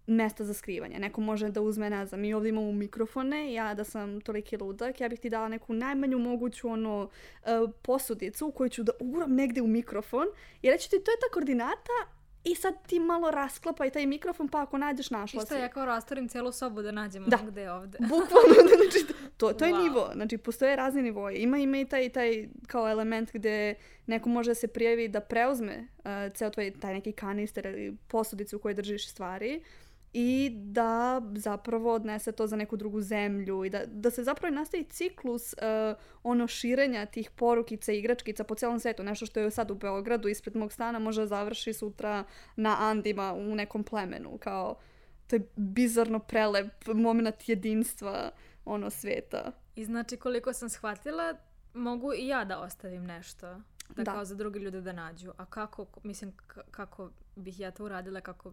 mesta 0.06 0.44
za 0.44 0.54
skrivanje. 0.54 0.98
Neko 0.98 1.20
može 1.20 1.50
da 1.50 1.60
uzme, 1.60 1.90
ne 1.90 2.06
znam, 2.06 2.20
mi 2.20 2.34
ovdje 2.34 2.48
imamo 2.48 2.72
mikrofone, 2.72 3.52
ja 3.52 3.74
da 3.74 3.84
sam 3.84 4.20
toliki 4.20 4.56
ludak, 4.56 5.00
ja 5.00 5.08
bih 5.08 5.20
ti 5.20 5.30
dala 5.30 5.48
neku 5.48 5.72
najmanju 5.72 6.18
moguću 6.18 6.68
ono 6.68 7.08
e, 7.44 7.48
posudicu 7.82 8.52
koju 8.56 8.68
ću 8.68 8.82
da 8.82 8.92
uguram 9.00 9.34
negde 9.34 9.62
u 9.62 9.66
mikrofon 9.66 10.26
i 10.62 10.70
reći 10.70 10.90
ti 10.90 11.04
to 11.04 11.10
je 11.10 11.16
ta 11.20 11.32
koordinata, 11.32 12.19
i 12.44 12.54
sad 12.54 12.74
ti 12.86 12.98
malo 12.98 13.30
rasklapaj 13.30 13.90
taj 13.90 14.06
mikrofon, 14.06 14.48
pa 14.48 14.62
ako 14.62 14.78
nađeš 14.78 15.10
našla 15.10 15.42
Isto 15.42 15.54
ja 15.54 15.68
kao 15.68 15.84
rastorim 15.84 16.28
celu 16.28 16.52
sobu 16.52 16.82
da 16.82 16.92
nađemo 16.92 17.26
da. 17.26 17.38
gde 17.46 17.70
ovde. 17.70 17.98
Bukvalno, 18.00 18.54
znači, 18.76 19.06
to, 19.36 19.52
to 19.52 19.64
je 19.64 19.72
wow. 19.72 19.82
nivo. 19.82 20.10
Znači, 20.14 20.38
postoje 20.38 20.76
razni 20.76 21.02
nivoje. 21.02 21.42
Ima, 21.42 21.58
ima 21.58 21.78
i 21.78 21.84
taj, 21.84 22.08
taj 22.08 22.48
kao 22.66 22.88
element 22.88 23.32
gde 23.32 23.74
neko 24.06 24.28
može 24.28 24.50
da 24.50 24.54
se 24.54 24.68
prijavi 24.68 25.08
da 25.08 25.20
preuzme 25.20 25.88
uh, 25.98 26.32
ceo 26.34 26.50
tvoj 26.50 26.80
taj 26.80 26.94
neki 26.94 27.12
kanister 27.12 27.66
ili 27.66 27.96
posudicu 28.08 28.56
u 28.56 28.60
kojoj 28.60 28.74
držiš 28.74 29.08
stvari 29.08 29.62
i 30.12 30.50
da 30.54 31.22
zapravo 31.34 31.94
odnese 31.94 32.32
to 32.32 32.46
za 32.46 32.56
neku 32.56 32.76
drugu 32.76 33.00
zemlju 33.00 33.64
i 33.64 33.70
da, 33.70 33.86
da 33.86 34.10
se 34.10 34.24
zapravo 34.24 34.54
nastavi 34.54 34.84
ciklus 34.84 35.52
uh, 35.52 35.96
ono 36.22 36.46
širenja 36.46 37.06
tih 37.06 37.30
porukica 37.30 37.92
i 37.92 37.98
igračkica 37.98 38.44
po 38.44 38.54
celom 38.54 38.80
svetu. 38.80 39.02
Nešto 39.02 39.26
što 39.26 39.40
je 39.40 39.50
sad 39.50 39.70
u 39.70 39.74
Beogradu 39.74 40.28
ispred 40.28 40.56
mog 40.56 40.72
stana 40.72 40.98
može 40.98 41.26
završi 41.26 41.72
sutra 41.72 42.24
na 42.56 42.76
Andima 42.80 43.32
u 43.32 43.54
nekom 43.54 43.84
plemenu. 43.84 44.38
Kao, 44.38 44.78
to 45.26 45.36
je 45.36 45.48
bizarno 45.56 46.18
prelep 46.18 46.86
moment 46.86 47.48
jedinstva 47.48 48.30
ono 48.64 48.90
sveta. 48.90 49.52
I 49.76 49.84
znači 49.84 50.16
koliko 50.16 50.52
sam 50.52 50.68
shvatila, 50.68 51.34
mogu 51.74 52.12
i 52.14 52.26
ja 52.26 52.44
da 52.44 52.60
ostavim 52.60 53.04
nešto. 53.06 53.46
Da, 53.88 54.02
da. 54.02 54.12
kao 54.12 54.24
za 54.24 54.34
druge 54.34 54.58
ljude 54.58 54.80
da 54.80 54.92
nađu. 54.92 55.32
A 55.36 55.44
kako, 55.44 55.86
mislim, 56.02 56.32
kako 56.70 57.10
bih 57.36 57.60
ja 57.60 57.70
to 57.70 57.84
uradila, 57.84 58.20
kako 58.20 58.52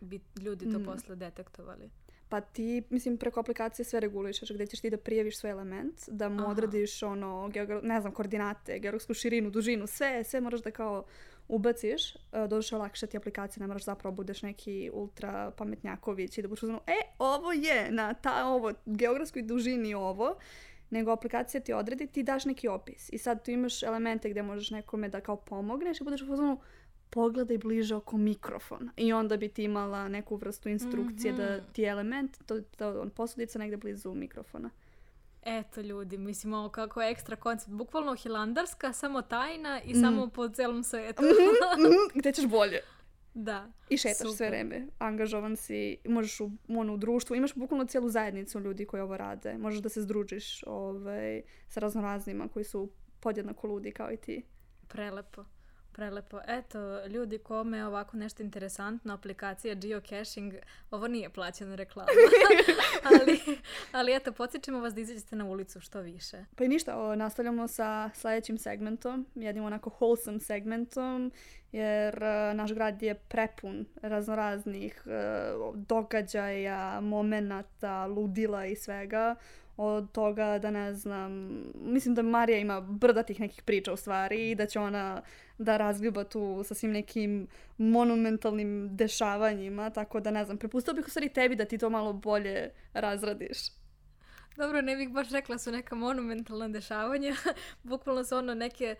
bi 0.00 0.20
ljudi 0.40 0.72
to 0.72 0.78
mm. 0.78 0.84
posle 0.84 1.16
detektovali? 1.16 1.90
Pa 2.28 2.40
ti, 2.40 2.82
mislim, 2.90 3.16
preko 3.16 3.40
aplikacije 3.40 3.84
sve 3.84 4.00
regulišeš, 4.00 4.52
gde 4.52 4.66
ćeš 4.66 4.80
ti 4.80 4.90
da 4.90 4.96
prijaviš 4.96 5.38
svoj 5.38 5.50
element, 5.50 6.08
da 6.08 6.28
mu 6.28 6.42
Aha. 6.42 6.50
odrediš 6.50 7.02
ono, 7.02 7.48
geogra 7.48 7.80
ne 7.82 8.00
znam, 8.00 8.12
koordinate, 8.12 8.78
geografsku 8.78 9.14
širinu, 9.14 9.50
dužinu, 9.50 9.86
sve, 9.86 10.24
sve 10.24 10.40
moraš 10.40 10.62
da 10.62 10.70
kao 10.70 11.04
ubaciš, 11.48 12.14
uh, 12.14 12.20
doduše 12.48 12.76
lakše 12.76 13.06
ti 13.06 13.16
aplikacija, 13.16 13.60
ne 13.60 13.66
moraš 13.66 13.84
zapravo 13.84 14.16
budeš 14.16 14.42
neki 14.42 14.90
ultra 14.92 15.50
pametnjaković 15.50 16.38
i 16.38 16.42
da 16.42 16.48
budeš 16.48 16.62
uzmano, 16.62 16.82
e, 16.86 17.00
ovo 17.18 17.52
je 17.52 17.90
na 17.90 18.14
ta, 18.14 18.46
ovo, 18.46 18.72
geografskoj 18.86 19.42
dužini 19.42 19.94
ovo, 19.94 20.36
nego 20.90 21.10
aplikacija 21.12 21.60
ti 21.60 21.72
odredi, 21.72 22.06
ti 22.06 22.22
daš 22.22 22.44
neki 22.44 22.68
opis 22.68 23.08
i 23.12 23.18
sad 23.18 23.44
tu 23.44 23.50
imaš 23.50 23.82
elemente 23.82 24.30
gde 24.30 24.42
možeš 24.42 24.70
nekome 24.70 25.08
da 25.08 25.20
kao 25.20 25.36
pomogneš 25.36 26.00
i 26.00 26.04
budeš 26.04 26.22
uzmano, 26.22 26.60
pogledaj 27.10 27.58
bliže 27.58 27.94
oko 27.94 28.16
mikrofona 28.16 28.92
i 28.96 29.12
onda 29.12 29.36
bi 29.36 29.48
ti 29.48 29.64
imala 29.64 30.08
neku 30.08 30.36
vrstu 30.36 30.68
instrukcije 30.68 31.32
mm 31.32 31.36
-hmm. 31.36 31.46
da 31.46 31.56
mhm. 31.56 31.72
ti 31.72 31.84
element, 31.84 32.38
to, 32.46 32.60
to 32.60 33.00
on 33.00 33.10
posudica 33.10 33.58
negde 33.58 33.76
blizu 33.76 34.14
mikrofona. 34.14 34.70
Eto 35.42 35.80
ljudi, 35.80 36.18
mislim 36.18 36.54
ovo 36.54 36.68
kako 36.68 37.02
je 37.02 37.10
ekstra 37.10 37.36
koncept, 37.36 37.70
bukvalno 37.70 38.14
hilandarska, 38.14 38.92
samo 38.92 39.22
tajna 39.22 39.80
i 39.82 39.92
mm. 39.92 40.00
samo 40.00 40.28
po 40.28 40.48
celom 40.48 40.82
svetu. 40.82 41.22
mm 41.22 41.26
-hmm, 41.82 42.10
gde 42.14 42.32
ćeš 42.32 42.46
bolje. 42.46 42.80
Da. 43.34 43.72
I 43.88 43.96
šetaš 43.96 44.18
super. 44.18 44.36
sve 44.36 44.48
vreme, 44.48 44.86
angažovan 44.98 45.56
si, 45.56 45.96
možeš 46.04 46.40
u, 46.40 46.50
ono, 46.68 46.94
u 46.94 46.96
društvu, 46.96 47.36
imaš 47.36 47.54
bukvalno 47.54 47.86
cijelu 47.86 48.08
zajednicu 48.08 48.60
ljudi 48.60 48.86
koji 48.86 49.00
ovo 49.00 49.16
rade, 49.16 49.58
možeš 49.58 49.80
da 49.80 49.88
se 49.88 50.02
združiš 50.02 50.64
ovaj, 50.66 51.42
sa 51.68 51.80
raznoraznima 51.80 52.48
koji 52.48 52.64
su 52.64 52.90
podjednako 53.20 53.66
ludi 53.66 53.92
kao 53.92 54.12
i 54.12 54.16
ti. 54.16 54.42
Prelepo 54.88 55.44
prelepo. 56.00 56.40
Eto, 56.46 57.06
ljudi, 57.06 57.38
kome 57.38 57.78
je 57.78 57.86
ovako 57.86 58.16
nešto 58.16 58.42
interesantno, 58.42 59.14
aplikacija 59.14 59.74
geocaching, 59.74 60.54
ovo 60.90 61.08
nije 61.08 61.30
plaćena 61.30 61.74
reklama, 61.74 62.08
ali, 63.10 63.40
ali 63.92 64.14
eto, 64.14 64.32
podsjećamo 64.32 64.80
vas 64.80 64.94
da 64.94 65.00
izađete 65.00 65.36
na 65.36 65.44
ulicu 65.44 65.80
što 65.80 66.00
više. 66.00 66.44
Pa 66.56 66.64
i 66.64 66.68
ništa, 66.68 67.00
o, 67.00 67.16
nastavljamo 67.16 67.68
sa 67.68 68.10
sledećim 68.14 68.58
segmentom, 68.58 69.26
jednim 69.34 69.64
onako 69.64 69.90
wholesome 69.90 70.40
segmentom, 70.40 71.32
jer 71.72 72.14
uh, 72.14 72.56
naš 72.56 72.72
grad 72.72 73.02
je 73.02 73.14
prepun 73.14 73.86
raznoraznih 74.02 75.02
uh, 75.06 75.76
događaja, 75.76 77.00
momenata, 77.00 78.06
ludila 78.06 78.66
i 78.66 78.76
svega 78.76 79.36
od 79.82 80.12
toga 80.12 80.58
da 80.58 80.70
ne 80.70 80.94
znam, 80.94 81.62
mislim 81.74 82.14
da 82.14 82.22
Marija 82.22 82.58
ima 82.58 82.80
brda 82.80 83.22
tih 83.22 83.40
nekih 83.40 83.62
priča 83.62 83.92
u 83.92 83.96
stvari 83.96 84.50
i 84.50 84.54
da 84.54 84.66
će 84.66 84.80
ona 84.80 85.22
da 85.58 85.76
razgljuba 85.76 86.24
tu 86.24 86.62
sa 86.64 86.74
svim 86.74 86.92
nekim 86.92 87.46
monumentalnim 87.78 88.96
dešavanjima, 88.96 89.90
tako 89.90 90.20
da 90.20 90.30
ne 90.30 90.44
znam, 90.44 90.58
prepustila 90.58 90.94
bih 90.94 91.06
u 91.06 91.10
stvari 91.10 91.28
tebi 91.28 91.56
da 91.56 91.64
ti 91.64 91.78
to 91.78 91.90
malo 91.90 92.12
bolje 92.12 92.70
razradiš. 92.92 93.58
Dobro, 94.56 94.80
ne 94.80 94.96
bih 94.96 95.10
baš 95.10 95.30
rekla 95.30 95.58
su 95.58 95.72
neka 95.72 95.94
monumentalna 95.94 96.68
dešavanja, 96.68 97.34
bukvalno 97.82 98.24
su 98.24 98.36
ono 98.36 98.54
neke 98.54 98.96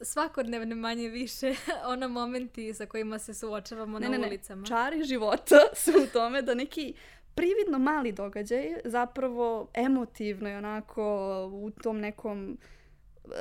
svakodnevne 0.00 0.74
manje 0.74 1.08
više 1.08 1.54
ona 1.92 2.08
momenti 2.08 2.74
sa 2.74 2.86
kojima 2.86 3.18
se 3.18 3.34
suočavamo 3.34 3.98
ne, 3.98 4.08
na 4.08 4.18
ne, 4.18 4.26
ulicama. 4.26 4.60
Ne, 4.60 4.66
čari 4.66 5.04
života 5.04 5.60
su 5.84 5.90
u 5.90 6.06
tome 6.12 6.42
da 6.42 6.54
neki 6.54 6.94
prividno 7.34 7.78
mali 7.78 8.12
događaj, 8.12 8.74
zapravo 8.84 9.68
emotivno 9.74 10.50
i 10.50 10.54
onako 10.54 11.04
u 11.52 11.70
tom 11.70 12.00
nekom 12.00 12.58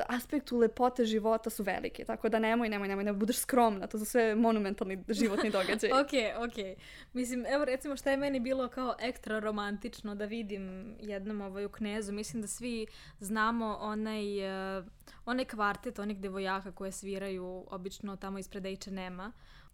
aspektu 0.08 0.58
lepote 0.58 1.06
života 1.06 1.50
su 1.50 1.64
velike. 1.64 2.06
Tako 2.06 2.30
da 2.30 2.40
nemoj, 2.40 2.70
nemoj, 2.70 2.88
nemoj, 2.88 3.04
ne 3.04 3.14
budeš 3.14 3.38
skromna. 3.38 3.88
To 3.88 4.00
su 4.00 4.06
sve 4.06 4.36
monumentalni 4.36 5.04
životni 5.10 5.50
događaji. 5.58 5.94
ok, 5.94 6.44
ok. 6.50 6.78
Mislim, 7.14 7.46
evo 7.46 7.66
recimo 7.66 7.96
šta 7.96 8.12
je 8.12 8.18
meni 8.18 8.40
bilo 8.40 8.68
kao 8.68 8.96
ekstra 9.00 9.40
romantično 9.40 10.16
da 10.16 10.26
vidim 10.26 10.96
jednom 11.00 11.42
ovaj 11.42 11.66
u 11.66 11.70
Knezu. 11.70 12.14
Mislim 12.14 12.42
da 12.42 12.48
svi 12.48 12.88
znamo 13.20 13.78
onaj, 13.82 14.24
uh, 14.80 14.86
onaj 15.26 15.46
kvartet 15.46 16.00
onih 16.00 16.20
devojaka 16.20 16.72
koje 16.72 16.92
sviraju 16.92 17.66
obično 17.70 18.16
tamo 18.16 18.40
ispred 18.40 18.64
H&M-a. 18.64 19.32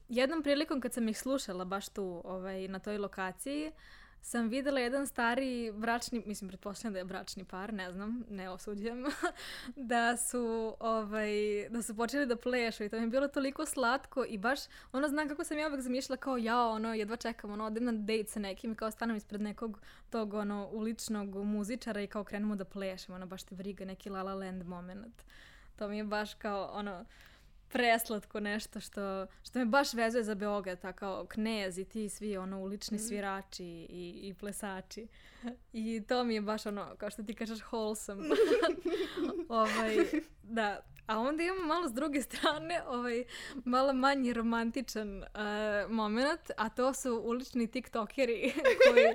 Jednom 0.09 0.43
prilikom 0.43 0.81
kad 0.81 0.93
sam 0.93 1.09
ih 1.09 1.19
slušala 1.19 1.65
baš 1.65 1.89
tu 1.89 2.21
ovaj, 2.25 2.67
na 2.67 2.79
toj 2.79 2.97
lokaciji, 2.97 3.67
uh, 3.67 3.73
sam 4.21 4.49
videla 4.49 4.79
jedan 4.79 5.07
stari 5.07 5.71
bračni, 5.71 6.23
mislim, 6.25 6.49
pretpostavljam 6.49 6.93
da 6.93 6.99
je 6.99 7.05
bračni 7.05 7.43
par, 7.43 7.73
ne 7.73 7.91
znam, 7.91 8.23
ne 8.29 8.49
osuđujem, 8.49 9.05
da 9.91 10.17
su, 10.17 10.75
ovaj, 10.79 11.31
da 11.69 11.81
su 11.81 11.95
počeli 11.95 12.25
da 12.25 12.35
plešu 12.35 12.83
i 12.83 12.89
to 12.89 12.95
mi 12.95 13.03
je 13.03 13.07
bilo 13.07 13.27
toliko 13.27 13.65
slatko 13.65 14.25
i 14.27 14.37
baš, 14.37 14.59
ono, 14.91 15.07
znam 15.07 15.29
kako 15.29 15.43
sam 15.43 15.57
ja 15.57 15.67
uvek 15.67 15.81
zamišljala 15.81 16.17
kao 16.17 16.37
ja, 16.37 16.65
ono, 16.65 16.93
jedva 16.93 17.15
čekam, 17.15 17.51
ono, 17.51 17.65
odem 17.65 17.83
na 17.83 17.91
date 17.91 18.27
sa 18.27 18.39
nekim 18.39 18.71
i 18.71 18.75
kao 18.75 18.91
stanem 18.91 19.15
ispred 19.15 19.41
nekog 19.41 19.79
tog, 20.09 20.33
ono, 20.33 20.69
uličnog 20.71 21.35
muzičara 21.35 22.01
i 22.01 22.07
kao 22.07 22.23
krenemo 22.23 22.55
da 22.55 22.65
plešemo, 22.65 23.15
ono, 23.15 23.25
baš 23.25 23.43
te 23.43 23.55
vriga 23.55 23.85
neki 23.85 24.09
La 24.09 24.23
La 24.23 24.33
Land 24.33 24.67
moment. 24.67 25.23
To 25.75 25.87
mi 25.87 25.97
je 25.97 26.03
baš 26.03 26.33
kao, 26.33 26.69
ono, 26.73 27.05
preslatko 27.69 28.39
nešto 28.39 28.79
što, 28.79 29.27
što 29.43 29.59
me 29.59 29.65
baš 29.65 29.93
vezuje 29.93 30.23
za 30.23 30.35
Beograd, 30.35 30.79
ta 30.79 30.93
kao 30.93 31.25
knez 31.25 31.77
i 31.77 31.85
ti 31.85 32.09
svi 32.09 32.37
ono 32.37 32.59
ulični 32.59 32.97
mm. 32.97 32.99
svirači 32.99 33.65
i, 33.65 34.19
i 34.23 34.33
plesači. 34.33 35.07
I 35.73 36.01
to 36.07 36.23
mi 36.23 36.33
je 36.33 36.41
baš 36.41 36.65
ono, 36.65 36.95
kao 36.97 37.09
što 37.09 37.23
ti 37.23 37.33
kažeš, 37.33 37.59
wholesome. 37.59 38.29
ovaj, 39.49 39.95
da, 40.43 40.81
A 41.09 41.19
onda 41.19 41.43
imamo 41.43 41.65
malo 41.65 41.89
s 41.89 41.93
druge 41.93 42.21
strane 42.21 42.81
ovaj 42.87 43.23
malo 43.65 43.93
manji 43.93 44.33
romantičan 44.33 45.17
uh, 45.17 45.91
moment, 45.91 46.51
a 46.57 46.69
to 46.69 46.93
su 46.93 47.21
ulični 47.25 47.67
tiktokeri 47.67 48.53
koji 48.91 49.05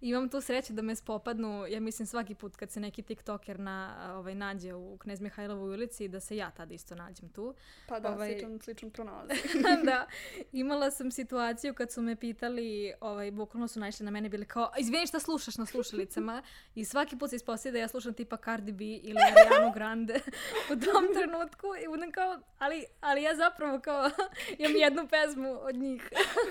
imam 0.00 0.28
tu 0.28 0.40
sreću 0.40 0.72
da 0.72 0.82
me 0.82 0.96
spopadnu, 0.96 1.66
ja 1.68 1.80
mislim 1.80 2.06
svaki 2.06 2.34
put 2.34 2.56
kad 2.56 2.70
se 2.70 2.80
neki 2.80 3.02
tiktoker 3.02 3.60
na, 3.60 3.96
ovaj, 4.16 4.34
nađe 4.34 4.74
u 4.74 4.98
Knez 4.98 5.20
Mihajlovoj 5.20 5.74
ulici 5.74 6.08
da 6.08 6.20
se 6.20 6.36
ja 6.36 6.50
tada 6.50 6.74
isto 6.74 6.94
nađem 6.94 7.28
tu. 7.28 7.54
Pa 7.88 8.00
da, 8.00 8.12
ovaj, 8.12 8.32
sličan, 8.32 8.60
sličan 8.60 8.90
pronalazi. 8.90 9.34
da, 9.84 10.06
imala 10.52 10.90
sam 10.90 11.10
situaciju 11.10 11.74
kad 11.74 11.92
su 11.92 12.02
me 12.02 12.16
pitali, 12.16 12.92
ovaj, 13.00 13.30
bukvalno 13.30 13.68
su 13.68 13.80
naišli 13.80 14.04
na 14.04 14.10
mene 14.10 14.28
bili 14.28 14.44
kao, 14.44 14.72
izvini 14.78 15.06
šta 15.06 15.20
slušaš 15.20 15.56
na 15.56 15.66
slušalicama 15.66 16.42
i 16.74 16.84
svaki 16.84 17.18
put 17.18 17.30
se 17.30 17.36
ispostavlja 17.36 17.72
da 17.72 17.78
ja 17.78 17.88
slušam 17.88 18.14
tipa 18.14 18.36
Cardi 18.36 18.72
B 18.72 18.84
ili 18.84 19.18
Ariana 19.18 19.72
Grande 19.74 20.14
u 20.72 20.76
tom 20.76 21.04
trenutku 21.14 21.43
trenutku 21.44 21.66
i 21.84 21.88
budem 21.88 22.12
kao, 22.12 22.40
ali, 22.58 22.84
ali 23.00 23.22
ja 23.22 23.36
zapravo 23.36 23.80
kao 23.80 24.10
imam 24.58 24.76
jednu 24.76 25.08
pesmu 25.08 25.58
od 25.60 25.74
njih. 25.74 26.08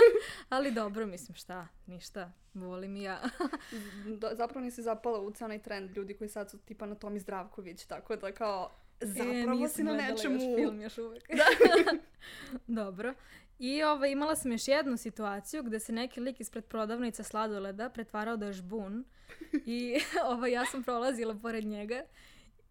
ali 0.50 0.72
dobro, 0.72 1.06
mislim 1.06 1.36
šta, 1.36 1.68
ništa, 1.86 2.32
volim 2.54 2.96
i 2.96 3.04
ja. 3.04 3.22
zapravo 4.40 4.66
nisi 4.66 4.82
zapala 4.82 5.20
u 5.20 5.34
onaj 5.42 5.62
trend 5.62 5.98
ljudi 5.98 6.14
koji 6.14 6.30
sad 6.30 6.52
su 6.52 6.58
tipa 6.58 6.86
na 6.86 6.96
Tomi 6.96 7.20
Zdravković, 7.20 7.86
tako 7.86 8.16
da 8.16 8.32
kao 8.32 8.72
zapravo 9.02 9.66
e, 9.66 9.70
si 9.70 9.84
na 9.84 9.94
nečemu. 9.94 10.36
Još 10.36 10.56
film 10.56 10.82
još 10.82 10.98
uvek. 10.98 11.24
Da. 11.28 11.46
dobro. 12.68 13.14
I 13.60 13.84
ovaj, 13.84 14.12
imala 14.12 14.36
sam 14.36 14.52
još 14.52 14.68
jednu 14.68 14.98
situaciju 14.98 15.64
gde 15.64 15.80
se 15.80 15.94
neki 15.94 16.20
lik 16.20 16.40
ispred 16.40 16.66
prodavnica 16.66 17.24
sladoleda 17.24 17.90
pretvarao 17.90 18.38
da 18.38 18.46
je 18.46 18.54
žbun 18.54 19.06
i 19.66 20.00
ovaj, 20.26 20.52
ja 20.52 20.66
sam 20.66 20.84
prolazila 20.84 21.36
pored 21.36 21.66
njega 21.66 22.04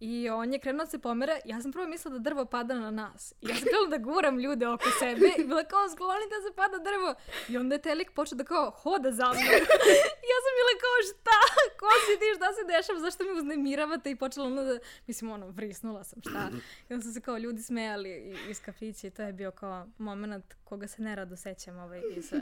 I 0.04 0.28
on 0.30 0.52
je 0.52 0.58
krenuo 0.58 0.84
da 0.84 0.90
se 0.90 0.98
pomera, 0.98 1.38
ja 1.44 1.60
sam 1.60 1.72
prvo 1.72 1.86
mislila 1.86 2.18
da 2.18 2.18
drvo 2.18 2.44
pada 2.44 2.74
na 2.74 2.90
nas. 2.90 3.34
I 3.40 3.48
ja 3.48 3.54
sam 3.54 3.64
krenula 3.64 3.88
da 3.88 3.98
guram 3.98 4.38
ljude 4.38 4.68
oko 4.68 4.88
sebe 4.98 5.26
i 5.38 5.44
bila 5.44 5.64
kao 5.64 5.88
sklonite 5.88 6.34
da 6.36 6.48
se 6.48 6.56
pada 6.56 6.78
drvo. 6.78 7.14
I 7.48 7.56
onda 7.56 7.74
je 7.74 7.82
telik 7.82 8.10
počeo 8.10 8.36
da 8.36 8.44
kao 8.44 8.70
hoda 8.70 9.12
za 9.12 9.24
mnom. 9.24 9.44
I 10.24 10.28
ja 10.32 10.38
sam 10.44 10.52
bila 10.58 10.72
kao 10.84 10.96
šta? 11.08 11.38
Ko 11.80 11.86
si 12.06 12.18
ti? 12.20 12.26
Šta 12.36 12.48
se 12.52 12.62
dešava? 12.72 13.00
Zašto 13.00 13.24
me 13.24 13.32
uznemiravate? 13.32 14.10
I 14.10 14.16
počela 14.16 14.46
ono 14.46 14.62
da, 14.62 14.78
mislim 15.06 15.30
ono, 15.30 15.46
vrisnula 15.48 16.04
sam 16.04 16.22
šta. 16.22 16.50
I 16.88 16.92
onda 16.92 17.04
su 17.04 17.12
se 17.12 17.20
kao 17.20 17.38
ljudi 17.38 17.62
smejali 17.62 18.36
iz 18.48 18.60
kafića 18.60 19.06
i 19.06 19.10
to 19.10 19.22
je 19.22 19.32
bio 19.32 19.50
kao 19.50 19.86
moment 19.98 20.54
koga 20.64 20.86
se 20.86 21.02
nerado 21.02 21.36
sećam 21.36 21.78
ovaj, 21.78 22.02
iz, 22.16 22.32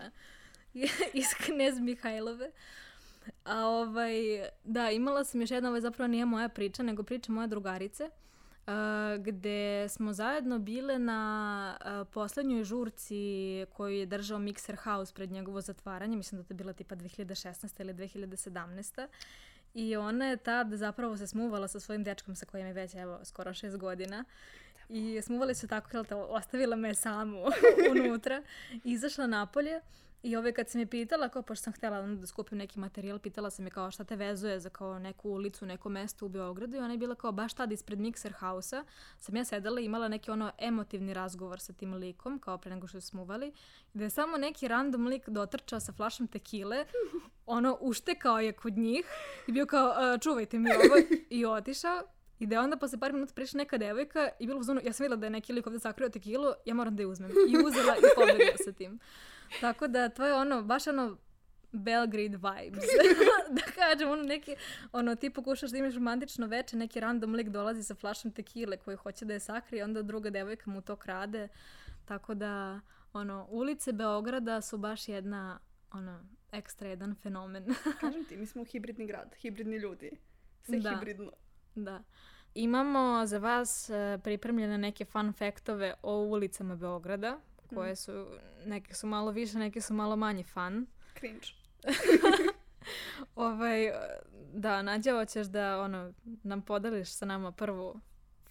iz 1.23 1.27
Knez 1.45 1.79
Mihajlove. 1.79 2.51
A 3.45 3.67
ovaj, 3.67 4.15
da, 4.65 4.91
imala 4.91 5.25
sam 5.25 5.41
još 5.41 5.51
jedna, 5.51 5.69
ovo 5.69 5.81
zapravo 5.81 6.09
nije 6.09 6.25
moja 6.25 6.49
priča, 6.49 6.83
nego 6.83 7.03
priča 7.03 7.33
moje 7.33 7.47
drugarice, 7.49 8.05
uh, 8.05 9.25
gde 9.25 9.89
smo 9.89 10.13
zajedno 10.13 10.59
bile 10.59 10.99
na 10.99 11.79
uh, 11.81 12.09
poslednjoj 12.13 12.65
žurci 12.65 13.67
koju 13.73 13.97
je 13.97 14.07
držao 14.07 14.39
Mixer 14.39 14.77
House 14.77 15.15
pred 15.15 15.31
njegovo 15.31 15.61
zatvaranje, 15.61 16.17
mislim 16.17 16.41
da 16.41 16.47
to 16.47 16.53
je 16.53 16.57
bila 16.57 16.73
tipa 16.73 16.97
2016. 16.97 17.81
ili 17.81 17.95
2017. 17.95 19.07
I 19.75 19.97
ona 19.97 20.27
je 20.27 20.37
tad 20.37 20.73
zapravo 20.73 21.17
se 21.17 21.27
smuvala 21.27 21.69
sa 21.69 21.81
svojim 21.81 22.05
dečkom 22.05 22.37
sa 22.37 22.47
kojim 22.47 22.67
je 22.67 22.73
već 22.73 22.95
evo 22.95 23.21
skoro 23.25 23.55
šest 23.55 23.77
godina. 23.77 24.25
I 24.89 25.23
smuvali 25.23 25.55
su 25.55 25.69
tako, 25.69 25.89
jel 25.93 26.05
te, 26.05 26.15
ostavila 26.15 26.77
me 26.77 26.95
samu 26.95 27.45
unutra, 27.93 28.43
izašla 28.85 29.27
napolje 29.27 29.81
I 30.23 30.37
ove 30.37 30.53
kad 30.53 30.69
sam 30.69 30.81
je 30.81 30.87
pitala, 30.87 31.29
kao 31.29 31.43
pošto 31.43 31.63
sam 31.63 31.73
htjela 31.73 32.03
da 32.03 32.27
skupim 32.27 32.59
neki 32.59 32.79
materijal, 32.79 33.19
pitala 33.19 33.51
sam 33.51 33.67
je 33.67 33.71
kao 33.71 33.91
šta 33.91 34.05
te 34.05 34.17
vezuje 34.17 34.61
za 34.61 34.69
kao 34.71 34.99
neku 34.99 35.31
ulicu, 35.31 35.67
neko 35.67 35.89
mesto 35.89 36.27
u 36.27 36.29
Beogradu? 36.29 36.77
I 36.77 36.81
ona 36.81 36.93
je 36.93 36.99
bila 36.99 37.15
kao 37.15 37.33
baš 37.33 37.55
tad 37.55 37.73
ispred 37.73 37.99
Mixer 37.99 38.33
House-a. 38.39 38.85
Sam 39.19 39.37
ja 39.37 39.45
sedela 39.45 39.81
i 39.81 39.85
imala 39.85 40.09
neki 40.09 40.31
ono 40.31 40.51
emotivni 40.59 41.15
razgovor 41.15 41.61
sa 41.61 41.73
tim 41.73 41.95
likom, 41.95 42.39
kao 42.39 42.59
pre 42.59 42.75
nego 42.75 42.87
što 42.87 43.01
smo 43.01 43.23
uvali, 43.23 43.53
da 43.95 44.05
je 44.05 44.11
samo 44.11 44.37
neki 44.37 44.69
random 44.69 45.07
lik 45.07 45.29
dotrčao 45.29 45.81
sa 45.81 45.93
flašom 45.93 46.27
tekile, 46.27 46.85
ono 47.47 47.79
uštekao 47.81 48.41
je 48.41 48.53
kod 48.53 48.79
njih 48.79 49.07
i 49.47 49.53
bio 49.53 49.67
kao 49.67 49.89
uh, 49.89 50.21
čuvajte 50.21 50.59
mi 50.59 50.71
ovo. 50.71 51.21
I 51.31 51.47
otišao. 51.47 52.03
I 52.39 52.47
da 52.47 52.55
je 52.57 52.61
onda 52.61 52.77
posle 52.77 52.99
par 52.99 53.13
minuta 53.13 53.35
prišla 53.35 53.59
neka 53.59 53.79
devojka 53.79 54.29
i 54.39 54.47
bilo 54.47 54.61
u 54.61 54.63
zonu, 54.63 54.81
ja 54.85 54.93
sam 54.93 55.05
videla 55.05 55.17
da 55.17 55.27
je 55.27 55.31
neki 55.31 55.53
lik 55.53 55.67
ovde 55.67 55.79
sakrio 55.79 56.09
tekilu, 56.09 56.53
ja 56.65 56.75
moram 56.75 56.97
da 56.97 57.03
je 57.03 57.07
uzmem. 57.07 57.31
I 57.31 57.57
uzela 57.67 57.97
i 57.97 58.03
pobegla 58.17 58.57
sa 58.65 58.73
tim. 58.73 59.01
Tako 59.61 59.89
da 59.89 60.09
to 60.09 60.27
je 60.27 60.35
ono, 60.35 60.63
baš 60.63 60.87
ono 60.87 61.17
Belgrade 61.73 62.37
vibes. 62.37 62.85
da 63.57 63.63
kažem, 63.75 64.11
ono 64.11 64.23
neki, 64.23 64.57
ono, 64.93 65.15
ti 65.15 65.31
pokušaš 65.31 65.71
da 65.71 65.79
imaš 65.79 65.95
romantično 65.95 66.47
veče, 66.47 66.77
neki 66.77 67.01
random 67.01 67.35
lik 67.35 67.49
dolazi 67.49 67.83
sa 67.83 67.95
flašom 67.95 68.31
tekile 68.31 68.77
koji 68.77 68.97
hoće 68.97 69.25
da 69.25 69.33
je 69.33 69.41
sakri, 69.41 69.83
onda 69.83 70.03
druga 70.03 70.31
devojka 70.31 70.71
mu 70.71 70.81
to 70.81 70.97
krade. 70.97 71.49
Tako 72.05 72.35
da, 72.35 72.81
ono, 73.13 73.47
ulice 73.51 73.93
Beograda 73.93 74.61
su 74.61 74.79
baš 74.79 75.09
jedna, 75.09 75.59
ono, 75.93 76.21
ekstra 76.53 76.89
jedan 76.89 77.15
fenomen. 77.15 77.75
Kažem 78.01 78.25
ti, 78.25 78.37
mi 78.37 78.47
smo 78.47 78.65
hibridni 78.65 79.07
grad, 79.07 79.35
hibridni 79.35 79.77
ljudi. 79.77 80.11
Sve 80.63 80.79
da. 80.79 80.91
hibridno. 80.91 81.33
Da. 81.75 82.03
Imamo 82.55 83.27
za 83.27 83.39
vas 83.39 83.91
e, 83.91 84.19
pripremljene 84.25 84.79
neke 84.79 85.05
fun 85.05 85.33
faktove 85.33 85.95
o 86.03 86.17
ulicama 86.17 86.77
Beograda 86.77 87.41
koje 87.75 87.93
mm. 87.93 87.97
su, 87.97 88.27
neke 88.67 88.95
su 88.95 89.07
malo 89.07 89.31
više, 89.31 89.59
neke 89.59 89.81
su 89.81 89.95
malo 89.95 90.17
manje 90.17 90.45
fun. 90.45 90.87
Cringe. 91.19 91.47
ovaj, 93.35 93.93
da, 94.53 94.83
Nađa, 94.83 95.13
hoćeš 95.13 95.47
da 95.47 95.81
ono, 95.81 96.13
nam 96.25 96.63
podeliš 96.63 97.13
sa 97.13 97.27
nama 97.27 97.53
prvu 97.53 98.01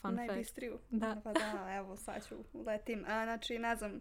fun 0.01 0.15
fact. 0.15 0.27
Najbistriju. 0.27 0.79
Da. 0.89 1.21
Pa 1.23 1.34
da, 1.34 1.67
evo, 1.77 1.97
sad 1.97 2.27
ću 2.27 2.36
letim. 2.65 3.05
A, 3.08 3.23
znači, 3.23 3.60
ne 3.60 3.75
znam, 3.75 3.99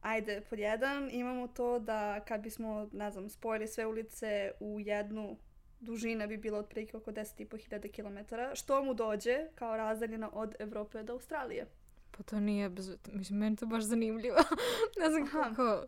ajde, 0.00 0.42
pod 0.50 0.58
jedan 0.58 1.08
imamo 1.12 1.48
to 1.48 1.78
da 1.78 2.20
kad 2.20 2.40
bismo, 2.40 2.88
ne 2.92 3.10
znam, 3.10 3.28
spojili 3.28 3.68
sve 3.68 3.86
ulice 3.86 4.52
u 4.60 4.80
jednu 4.80 5.36
dužina 5.80 6.26
bi 6.26 6.36
bila 6.36 6.58
otprilike 6.58 6.96
oko 6.96 7.12
10.500 7.12 7.92
km, 7.92 8.34
što 8.54 8.84
mu 8.84 8.94
dođe 8.94 9.46
kao 9.54 9.76
razdaljina 9.76 10.30
od 10.32 10.54
Evrope 10.58 11.02
do 11.02 11.12
Australije. 11.12 11.66
Pa 12.16 12.22
to 12.22 12.40
nije, 12.40 12.68
bez... 12.68 12.96
mislim, 13.12 13.38
meni 13.38 13.56
to 13.56 13.66
baš 13.66 13.84
zanimljivo. 13.84 14.36
ne 15.00 15.10
znam 15.10 15.22
Aha. 15.22 15.42
kako, 15.42 15.84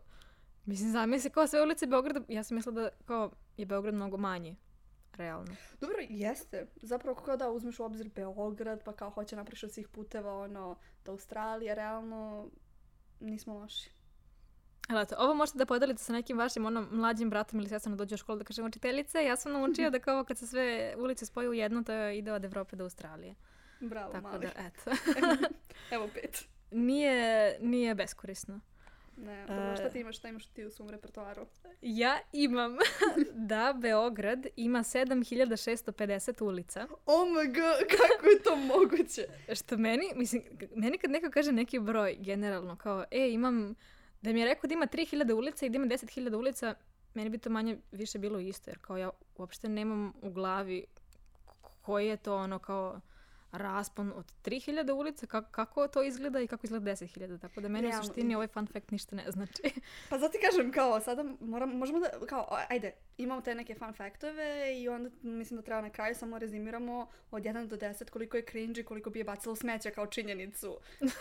mislim, 0.65 0.91
zamisli 0.91 1.29
kao 1.29 1.47
sve 1.47 1.63
ulice 1.63 1.87
Beograda, 1.87 2.21
ja 2.27 2.43
sam 2.43 2.55
mislila 2.55 2.81
da 2.81 2.89
kao 3.05 3.31
je 3.57 3.65
Beograd 3.65 3.95
mnogo 3.95 4.17
manji, 4.17 4.55
realno. 5.13 5.55
Dobro, 5.81 5.97
jeste. 6.09 6.67
Zapravo 6.81 7.15
kako 7.15 7.37
da 7.37 7.49
uzmeš 7.49 7.79
u 7.79 7.83
obzir 7.83 8.09
Beograd, 8.15 8.83
pa 8.83 8.93
kao 8.93 9.09
hoće 9.09 9.35
napriš 9.35 9.63
od 9.63 9.73
svih 9.73 9.87
puteva 9.87 10.33
ono, 10.33 10.77
do 11.05 11.11
Australije, 11.11 11.75
realno 11.75 12.49
nismo 13.19 13.53
loši. 13.53 13.89
Eto, 14.89 15.15
ovo 15.19 15.33
možete 15.33 15.57
da 15.57 15.65
podelite 15.65 16.03
sa 16.03 16.13
nekim 16.13 16.37
vašim 16.37 16.65
ono, 16.65 16.87
mlađim 16.91 17.29
bratom 17.29 17.59
ili 17.59 17.69
sestrom 17.69 17.93
da 17.93 17.97
dođe 17.97 18.15
u 18.15 18.17
školu 18.17 18.37
da 18.37 18.43
kaže 18.43 18.63
učiteljice, 18.63 19.25
ja 19.25 19.35
sam 19.35 19.51
naučio 19.51 19.89
da 19.95 19.99
kao 19.99 20.23
kad 20.23 20.37
se 20.37 20.47
sve 20.47 20.95
ulice 20.97 21.25
spoju 21.25 21.49
u 21.49 21.53
jedno, 21.53 21.83
to 21.83 22.07
ide 22.09 22.31
od 22.31 22.45
Evrope 22.45 22.75
do 22.75 22.83
Australije. 22.83 23.35
Bravo, 23.79 24.11
Tako 24.11 24.23
mali. 24.23 24.45
da, 24.47 24.51
eto. 24.57 24.91
Evo 25.91 26.09
pet. 26.13 26.45
nije, 26.71 27.57
nije 27.61 27.95
beskorisno. 27.95 28.59
Ne, 29.17 29.45
dobro, 29.47 29.63
E. 29.63 29.75
šta 29.75 29.89
ti 29.89 29.99
imaš, 29.99 30.17
šta 30.17 30.27
imaš 30.27 30.45
ti 30.45 30.65
u 30.65 30.71
svom 30.71 30.89
repertoaru? 30.89 31.45
Ja 31.81 32.19
imam 32.33 32.75
da 33.49 33.75
Beograd 33.77 34.47
ima 34.55 34.79
7650 34.79 36.43
ulica, 36.43 36.87
Oh 37.05 37.27
my 37.27 37.45
god, 37.47 37.87
kako 37.97 38.27
je 38.27 38.43
to 38.43 38.55
moguće? 38.55 39.25
što 39.55 39.77
meni, 39.77 40.11
mislim, 40.15 40.43
meni 40.75 40.97
kad 40.97 41.11
neko 41.11 41.29
kaže 41.31 41.51
neki 41.51 41.79
broj 41.79 42.15
generalno, 42.15 42.75
kao, 42.75 43.05
e, 43.11 43.31
imam, 43.31 43.75
da 44.21 44.33
mi 44.33 44.39
je 44.39 44.45
rekao 44.45 44.67
da 44.67 44.73
ima 44.73 44.87
3000 44.87 45.33
ulica 45.33 45.65
i 45.65 45.69
da 45.69 45.75
ima 45.75 45.87
10.000 45.87 46.35
ulica, 46.35 46.75
meni 47.13 47.29
bi 47.29 47.37
to 47.37 47.49
manje 47.49 47.77
više 47.91 48.19
bilo 48.19 48.39
isto, 48.39 48.69
jer 48.69 48.77
kao 48.79 48.97
ja 48.97 49.09
uopšte 49.37 49.69
nemam 49.69 50.13
u 50.21 50.31
glavi 50.31 50.85
koji 51.81 52.07
je 52.07 52.17
to 52.17 52.35
ono 52.35 52.59
kao 52.59 52.99
raspon 53.57 54.13
od 54.15 54.33
3000 54.43 54.91
ulica, 54.91 55.25
kako, 55.25 55.51
kako 55.51 55.87
to 55.87 56.03
izgleda 56.03 56.41
i 56.41 56.47
kako 56.47 56.61
izgleda 56.63 56.91
10.000, 56.91 57.41
tako 57.41 57.61
da 57.61 57.67
meni 57.67 57.87
u 57.87 57.89
Realno. 57.89 58.07
suštini 58.07 58.35
ovaj 58.35 58.47
fun 58.47 58.67
fact 58.67 58.91
ništa 58.91 59.15
ne 59.15 59.31
znači. 59.31 59.61
Pa 60.09 60.17
zato 60.17 60.31
ti 60.31 60.37
kažem, 60.49 60.71
kao, 60.71 60.99
sada 60.99 61.23
moram, 61.41 61.69
možemo 61.77 61.99
da, 61.99 62.25
kao, 62.27 62.57
ajde, 62.69 62.91
imamo 63.17 63.41
te 63.41 63.55
neke 63.55 63.75
fun 63.75 63.93
faktove 63.93 64.81
i 64.81 64.89
onda 64.89 65.09
mislim 65.21 65.57
da 65.57 65.65
treba 65.65 65.81
na 65.81 65.89
kraju 65.89 66.15
samo 66.15 66.39
rezimiramo 66.39 67.07
od 67.31 67.43
1 67.43 67.67
do 67.67 67.77
10 67.77 68.09
koliko 68.09 68.37
je 68.37 68.45
cringe 68.45 68.81
i 68.81 68.85
koliko 68.85 69.09
bi 69.09 69.19
je 69.19 69.23
bacilo 69.23 69.55
smeća 69.55 69.91
kao 69.91 70.07
činjenicu. 70.07 70.77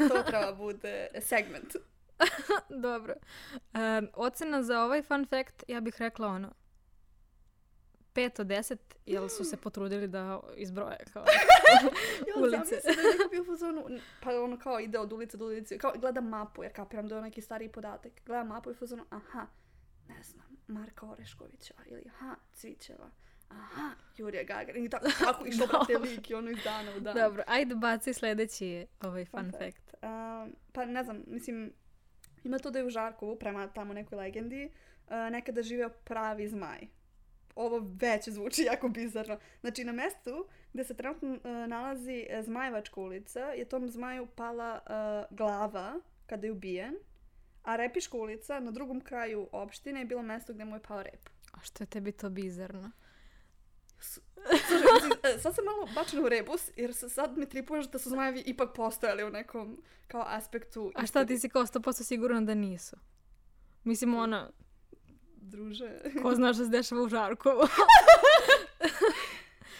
To 0.09 0.23
treba 0.29 0.53
bude 0.53 1.09
segment. 1.20 1.77
Dobro. 2.87 3.14
Um, 3.55 4.09
ocena 4.14 4.62
za 4.62 4.83
ovaj 4.83 5.03
fun 5.03 5.27
fact, 5.27 5.64
ja 5.68 5.81
bih 5.81 5.94
rekla 5.99 6.29
ono, 6.29 6.53
5 8.14 8.40
od 8.40 8.46
10, 8.46 8.77
jer 9.07 9.31
su 9.31 9.44
se 9.44 9.57
potrudili 9.57 10.09
da 10.09 10.40
izbroje 10.57 10.98
kao 11.12 11.24
Ja, 12.29 12.42
ulice. 12.42 12.57
zamisli 12.57 13.03
da 13.03 13.24
je 13.24 13.29
bio 13.31 13.44
fazonu, 13.44 13.87
pa 14.22 14.42
ono 14.42 14.59
kao 14.59 14.81
ide 14.81 14.98
od 14.98 15.12
ulice 15.12 15.37
do 15.37 15.44
ulice, 15.44 15.79
kao 15.79 15.92
gleda 16.00 16.20
mapu, 16.20 16.62
jer 16.62 16.72
kapiram 16.72 17.09
da 17.09 17.16
je 17.16 17.22
neki 17.22 17.40
stariji 17.40 17.68
podatak. 17.68 18.12
Gleda 18.27 18.44
mapu 18.44 18.70
i 18.70 18.74
fazonu, 18.74 19.05
aha, 19.11 19.46
ne 20.09 20.22
znam, 20.22 20.46
Marka 20.66 21.07
Oreškovića 21.07 21.74
ili 21.87 22.03
aha, 22.09 22.37
Cvićeva. 22.55 23.11
Aha, 23.48 23.90
Jurija 24.16 24.42
Gagarin. 24.42 24.85
I 24.85 24.90
tako, 24.90 25.07
tako 25.24 25.46
išlo, 25.48 25.66
brate, 25.66 25.98
lik 25.98 26.31
i 26.31 26.35
ono 26.35 26.50
iz 26.50 26.59
dana 26.64 26.96
u 26.96 27.00
dan. 27.00 27.14
Dobro, 27.14 27.42
ajde 27.46 27.74
baci 27.74 28.14
sljedeći 28.14 28.87
ovaj 29.00 29.24
fun, 29.24 29.40
Fun 29.40 29.53
fact. 29.53 29.94
Um, 30.03 30.57
pa 30.72 30.85
ne 30.85 31.05
znam, 31.05 31.22
mislim, 31.27 31.72
ima 32.44 32.59
to 32.59 32.70
da 32.70 32.79
je 32.79 32.85
u 32.85 32.90
Žarkovu, 32.90 33.37
prema 33.38 33.66
tamo 33.66 33.92
nekoj 33.92 34.18
legendi, 34.18 34.70
uh, 35.07 35.12
nekada 35.31 35.62
živeo 35.62 35.88
pravi 35.88 36.48
zmaj. 36.48 36.88
Ovo 37.55 37.79
već 38.01 38.29
zvuči 38.29 38.62
jako 38.62 38.88
bizarno. 38.88 39.38
Znači, 39.61 39.85
na 39.85 39.93
mestu 39.93 40.47
gde 40.73 40.85
se 40.85 40.95
trenutno 40.95 41.31
uh, 41.31 41.40
nalazi 41.69 42.27
uh, 42.31 42.45
Zmajevačka 42.45 43.01
ulica 43.01 43.40
je 43.40 43.64
tom 43.64 43.88
zmaju 43.88 44.27
pala 44.27 44.81
uh, 44.87 45.37
glava 45.37 46.01
kada 46.27 46.47
je 46.47 46.53
ubijen, 46.53 46.95
a 47.62 47.77
Repiška 47.77 48.17
ulica 48.17 48.61
na 48.61 48.71
drugom 48.71 49.01
kraju 49.01 49.49
opštine 49.53 50.01
je 50.01 50.05
bilo 50.05 50.23
mesto 50.23 50.53
gde 50.53 50.64
mu 50.64 50.77
je 50.77 50.83
pao 50.83 51.03
rep. 51.03 51.29
A 51.53 51.61
što 51.61 51.83
je 51.83 51.87
tebi 51.87 52.12
to 52.12 52.31
bizarno? 52.31 52.90
Slušaj, 54.01 55.35
e, 55.35 55.38
sad 55.38 55.55
sam 55.55 55.64
malo 55.64 55.88
bačena 55.95 56.23
u 56.23 56.29
rebus, 56.29 56.71
jer 56.77 56.95
sad 56.95 57.38
mi 57.38 57.49
tripuješ 57.49 57.90
da 57.90 57.99
su 57.99 58.09
zmajevi 58.11 58.43
ipak 58.47 58.75
postojali 58.75 59.25
u 59.25 59.31
nekom 59.31 59.83
kao 60.09 60.25
aspektu. 60.27 60.93
A 60.95 61.07
šta 61.07 61.27
ti 61.27 61.38
si 61.38 61.49
kao 61.49 61.67
100% 61.67 62.03
sigurna 62.03 62.40
da 62.40 62.55
nisu? 62.55 62.97
Mislim, 63.85 64.14
ono, 64.14 64.51
Druže. 65.45 65.91
ko 66.23 66.35
zna 66.35 66.53
što 66.53 66.65
se 66.65 66.71
dešava 66.71 67.03
u 67.03 67.09
Žarkovu. 67.09 67.63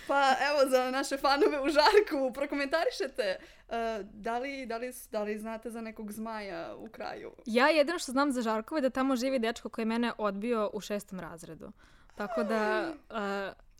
Pa 0.09 0.35
evo 0.50 0.70
za 0.70 0.90
naše 0.90 1.16
fanove 1.16 1.61
u 1.61 1.68
Žarku, 1.68 2.33
prokomentarišete 2.35 3.37
uh, 3.68 3.74
da, 4.12 4.38
li, 4.38 4.66
da, 4.66 4.77
li, 4.77 4.92
da 5.11 5.22
li 5.22 5.38
znate 5.38 5.70
za 5.70 5.81
nekog 5.81 6.12
zmaja 6.12 6.74
u 6.77 6.88
kraju? 6.88 7.33
ja 7.46 7.68
jedino 7.68 7.98
što 7.98 8.12
znam 8.12 8.33
za 8.33 8.42
Žarkove 8.42 8.79
je 8.79 8.83
da 8.83 8.90
tamo 8.90 9.16
živi 9.16 9.38
dečko 9.38 9.68
koji 9.68 9.83
je 9.83 9.87
mene 9.87 10.12
odbio 10.18 10.70
u 10.72 10.81
šestom 10.81 11.20
razredu. 11.20 11.72
Tako 12.14 12.44
da, 12.44 12.92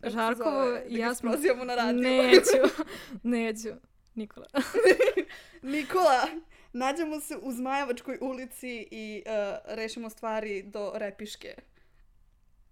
uh, 0.03 0.11
Žarkovo 0.11 0.61
Da 0.61 0.79
ja 0.87 1.15
smo... 1.15 1.31
na 1.65 1.75
radiju. 1.75 2.01
Neću, 2.01 2.83
neću. 3.23 3.69
Nikola. 4.15 4.47
Nikola, 5.61 6.27
nađemo 6.73 7.19
se 7.19 7.37
u 7.41 7.51
Zmajevačkoj 7.51 8.17
ulici 8.21 8.87
i 8.91 9.23
uh, 9.25 9.75
rešimo 9.75 10.09
stvari 10.09 10.63
do 10.63 10.91
Repiške. 10.95 11.55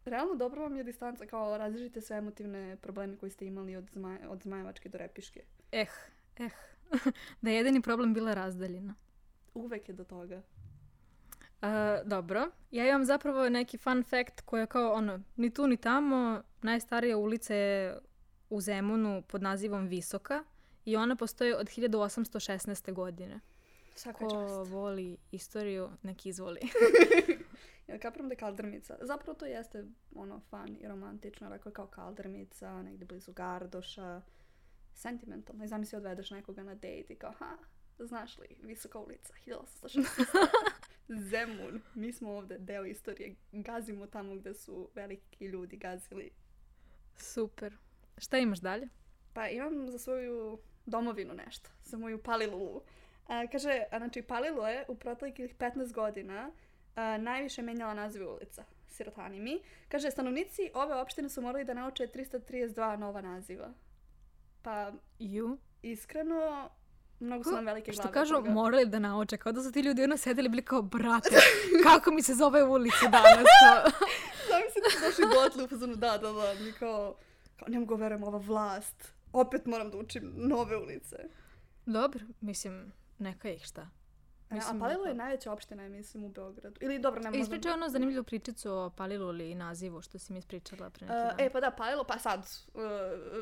Realno 0.06 0.36
dobro 0.36 0.62
vam 0.62 0.76
je 0.76 0.84
distanca, 0.84 1.26
kao 1.26 1.58
različite 1.58 2.02
sve 2.02 2.18
emotivne 2.18 2.78
probleme 2.82 3.18
koje 3.18 3.30
ste 3.30 3.46
imali 3.46 3.76
od, 3.76 3.90
Zmaj, 3.94 4.18
od 4.28 4.42
Zmajevačke 4.44 4.90
do 4.90 4.98
Repiške. 4.98 5.44
Eh, 5.72 5.86
eh. 6.38 6.50
da 7.42 7.50
je 7.50 7.56
jedini 7.56 7.82
problem 7.82 8.14
bila 8.14 8.34
razdaljina. 8.34 8.96
Uvek 9.54 9.90
je 9.90 9.94
do 9.94 10.04
toga. 10.04 10.42
Uh, 11.62 11.70
dobro. 12.06 12.52
Ja 12.72 12.90
imam 12.90 13.06
zapravo 13.06 13.50
neki 13.50 13.78
fun 13.78 14.04
fact 14.04 14.42
koji 14.42 14.62
je 14.62 14.68
kao 14.68 14.94
ono, 14.94 15.22
ni 15.36 15.54
tu 15.54 15.68
ni 15.68 15.78
tamo, 15.78 16.42
najstarija 16.62 17.18
ulica 17.18 17.56
je 17.56 18.00
u 18.50 18.62
Zemunu 18.62 19.24
pod 19.28 19.42
nazivom 19.42 19.88
Visoka 19.88 20.44
i 20.86 20.96
ona 20.96 21.16
postoji 21.16 21.54
od 21.54 21.68
1816. 21.68 22.94
godine. 22.94 23.40
Svaka 23.96 24.18
Ko 24.18 24.32
čast. 24.32 24.72
voli 24.72 25.18
istoriju, 25.32 25.90
neki 26.02 26.30
izvoli. 26.30 26.60
Ja 27.88 28.00
kapiram 28.00 28.30
da 28.30 28.34
je 28.34 28.38
kaldrmica. 28.38 28.98
Zapravo 29.02 29.34
to 29.34 29.46
jeste 29.46 29.86
ono 30.16 30.40
fan 30.40 30.78
i 30.80 30.88
romantično. 30.88 31.50
Rekao 31.50 31.70
je 31.70 31.74
kao 31.74 31.88
kaldrmica, 31.88 32.82
negdje 32.82 33.06
blizu 33.06 33.34
Gardoša. 33.34 34.22
Sentimentalno. 34.94 35.64
I 35.64 35.68
zamisli 35.68 35.98
odvedeš 35.98 36.32
nekoga 36.32 36.64
na 36.64 36.76
dejt 36.76 37.10
i 37.10 37.16
kao, 37.16 37.32
ha, 37.32 37.58
znaš 38.00 38.38
li, 38.38 38.48
visoka 38.62 39.00
ulica, 39.00 39.34
1860. 39.46 40.04
Zemun. 41.30 41.82
Mi 41.96 42.14
smo 42.14 42.32
ovde 42.32 42.58
deo 42.58 42.86
istorije. 42.86 43.36
Gazimo 43.52 44.08
tamo 44.08 44.36
gde 44.36 44.54
su 44.54 44.90
veliki 44.96 45.46
ljudi 45.46 45.78
gazili. 45.78 46.32
Super. 47.18 47.78
Šta 48.18 48.38
imaš 48.38 48.60
dalje? 48.60 48.90
Pa 49.34 49.48
imam 49.48 49.92
za 49.92 49.98
svoju 49.98 50.60
domovinu 50.86 51.34
nešto. 51.34 51.70
Za 51.84 51.98
moju 51.98 52.24
Palilulu. 52.24 52.82
A, 53.28 53.48
kaže, 53.52 53.84
a, 53.92 53.98
znači 53.98 54.22
Palilu 54.22 54.64
je 54.64 54.86
u 54.88 54.96
proteklih 54.96 55.56
15 55.58 55.94
godina 55.94 56.52
a, 56.96 57.18
najviše 57.18 57.62
menjala 57.62 57.94
nazive 57.94 58.28
ulica. 58.28 58.64
Sirotani 58.88 59.40
mi. 59.40 59.62
Kaže, 59.88 60.12
stanovnici 60.12 60.72
ove 60.74 60.96
opštine 60.96 61.30
su 61.30 61.42
morali 61.42 61.66
da 61.66 61.74
nauče 61.74 62.08
332 62.08 62.98
nova 62.98 63.22
naziva. 63.22 63.74
Pa, 64.62 64.92
Ju? 65.20 65.58
iskreno, 65.82 66.70
mnogo 67.20 67.44
su 67.44 67.52
nam 67.52 67.66
velike 67.66 67.92
glave. 67.92 68.04
Što 68.04 68.14
kažu, 68.14 68.34
toga. 68.34 68.50
morali 68.52 68.86
da 68.86 69.00
nauče. 69.00 69.38
Kao 69.38 69.52
da 69.52 69.64
su 69.64 69.72
ti 69.72 69.80
ljudi 69.80 70.04
ono 70.04 70.18
sedeli 70.18 70.50
bili 70.50 70.66
kao, 70.66 70.82
brate, 70.82 71.36
kako 71.88 72.12
mi 72.12 72.22
se 72.22 72.34
zove 72.34 72.64
ulica 72.64 73.08
danas? 73.12 73.46
Kao, 73.64 73.92
Zamislite 74.52 74.90
su 74.92 75.06
došli 75.06 75.26
dotle 75.36 75.64
u 75.64 75.68
fazonu, 75.68 75.96
da, 75.96 76.18
da, 76.18 76.32
da. 76.32 76.54
Mi 76.66 76.72
kao, 76.72 77.16
kao 77.60 77.68
ne 77.68 77.80
mogu 77.80 77.96
verujem 77.96 78.24
ova 78.24 78.38
vlast. 78.38 79.14
Opet 79.34 79.66
moram 79.66 79.92
da 79.92 79.98
učim 79.98 80.34
nove 80.36 80.78
ulice. 80.78 81.16
Dobro, 81.86 82.20
mislim, 82.42 82.92
neka 83.20 83.50
ih 83.50 83.64
šta. 83.66 83.90
A 84.54 84.56
Mislim, 84.56 84.80
Palilo 84.80 85.06
je 85.06 85.14
da- 85.14 85.24
najveća 85.24 85.52
opština, 85.52 85.90
mislim, 85.90 86.24
u 86.24 86.30
Beogradu. 86.30 86.78
Ili 86.82 87.00
dobro, 87.00 87.22
ne 87.22 87.30
možda... 87.30 87.42
Ispričaj 87.42 87.72
ono 87.72 87.90
zanimljivu 87.90 88.24
pričicu 88.24 88.72
o 88.72 88.90
Palilu 88.90 89.30
ili 89.30 89.56
nazivu 89.56 90.02
što 90.02 90.20
si 90.20 90.34
mi 90.34 90.40
ispričala 90.40 90.90
pre 90.90 91.08
neki 91.08 91.18
Uh, 91.18 91.38
dan. 91.38 91.48
e, 91.48 91.50
pa 91.50 91.60
da, 91.60 91.72
Palilo, 91.72 92.04
pa 92.04 92.20
sad, 92.20 92.40
uh, 92.74 92.82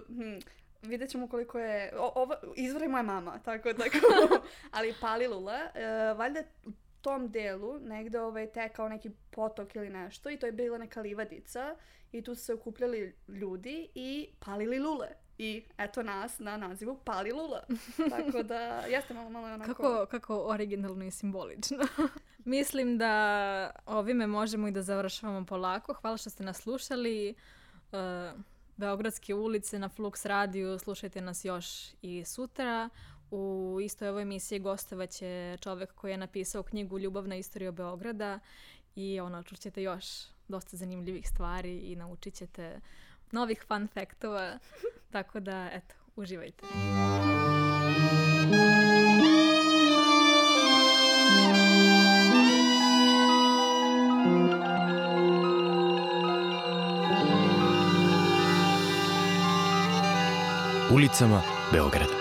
hm, 0.08 0.40
vidjet 0.82 1.10
ćemo 1.10 1.28
koliko 1.28 1.60
je, 1.60 1.94
o, 1.98 2.12
ovo, 2.16 2.36
izvora 2.56 2.86
je 2.86 2.90
moja 2.90 3.04
mama, 3.04 3.40
tako, 3.46 3.74
tako, 3.74 3.98
ali 4.78 4.94
Palilula, 5.02 5.60
uh, 5.66 6.18
valjda 6.18 6.40
u 6.66 6.72
tom 7.02 7.32
delu 7.32 7.80
negde 7.80 8.20
ovaj, 8.20 8.52
tekao 8.52 8.90
neki 8.90 9.12
potok 9.32 9.76
ili 9.76 9.90
nešto 9.90 10.30
i 10.30 10.38
to 10.38 10.46
je 10.46 10.52
bila 10.52 10.78
neka 10.78 11.02
livadica 11.02 11.76
i 12.12 12.22
tu 12.22 12.36
su 12.36 12.44
se 12.44 12.54
okupljali 12.54 13.16
ljudi 13.28 13.90
i 13.96 14.30
palili 14.40 14.80
lule. 14.80 15.08
I 15.42 15.64
eto 15.78 16.04
nas 16.04 16.40
na 16.40 16.58
nazivu 16.58 17.00
Pali 17.04 17.32
Lula. 17.32 17.62
Tako 18.10 18.44
da 18.44 18.56
jeste 18.64 19.14
malo, 19.14 19.30
malo 19.30 19.48
onako... 19.48 19.74
Kako, 19.74 20.06
kako 20.06 20.44
originalno 20.48 21.06
i 21.06 21.12
simbolično. 21.12 21.78
Mislim 22.46 22.98
da 22.98 23.72
ovime 23.86 24.28
možemo 24.28 24.68
i 24.68 24.72
da 24.72 24.82
završavamo 24.82 25.46
polako. 25.46 25.94
Hvala 25.94 26.18
što 26.18 26.30
ste 26.30 26.44
nas 26.44 26.58
slušali. 26.58 27.36
Uh, 27.92 28.40
Beogradske 28.78 29.34
ulice 29.34 29.80
na 29.80 29.90
Flux 29.90 30.28
radiju. 30.28 30.80
Slušajte 30.80 31.22
nas 31.22 31.46
još 31.46 31.66
i 32.02 32.26
sutra. 32.26 32.90
U 33.32 33.78
istoj 33.84 34.10
ovoj 34.10 34.22
emisiji 34.22 34.60
gostovaće 34.60 35.58
čovek 35.62 35.96
koji 35.96 36.12
je 36.12 36.18
napisao 36.18 36.64
knjigu 36.64 37.00
Ljubavna 37.00 37.36
istorija 37.36 37.72
Beograda 37.72 38.40
i 38.96 39.20
ono, 39.20 39.44
čućete 39.44 39.84
još 39.84 40.06
dosta 40.48 40.78
zanimljivih 40.78 41.30
stvari 41.30 41.78
i 41.78 41.96
naučit 41.96 42.34
ćete 42.34 42.80
novih 43.32 43.64
fun 43.68 43.88
faktova. 43.94 44.58
Tako 45.14 45.40
da, 45.40 45.70
eto, 45.74 45.96
uživajte. 46.16 46.66
Ulicama 60.92 61.42
Beograda. 61.72 62.21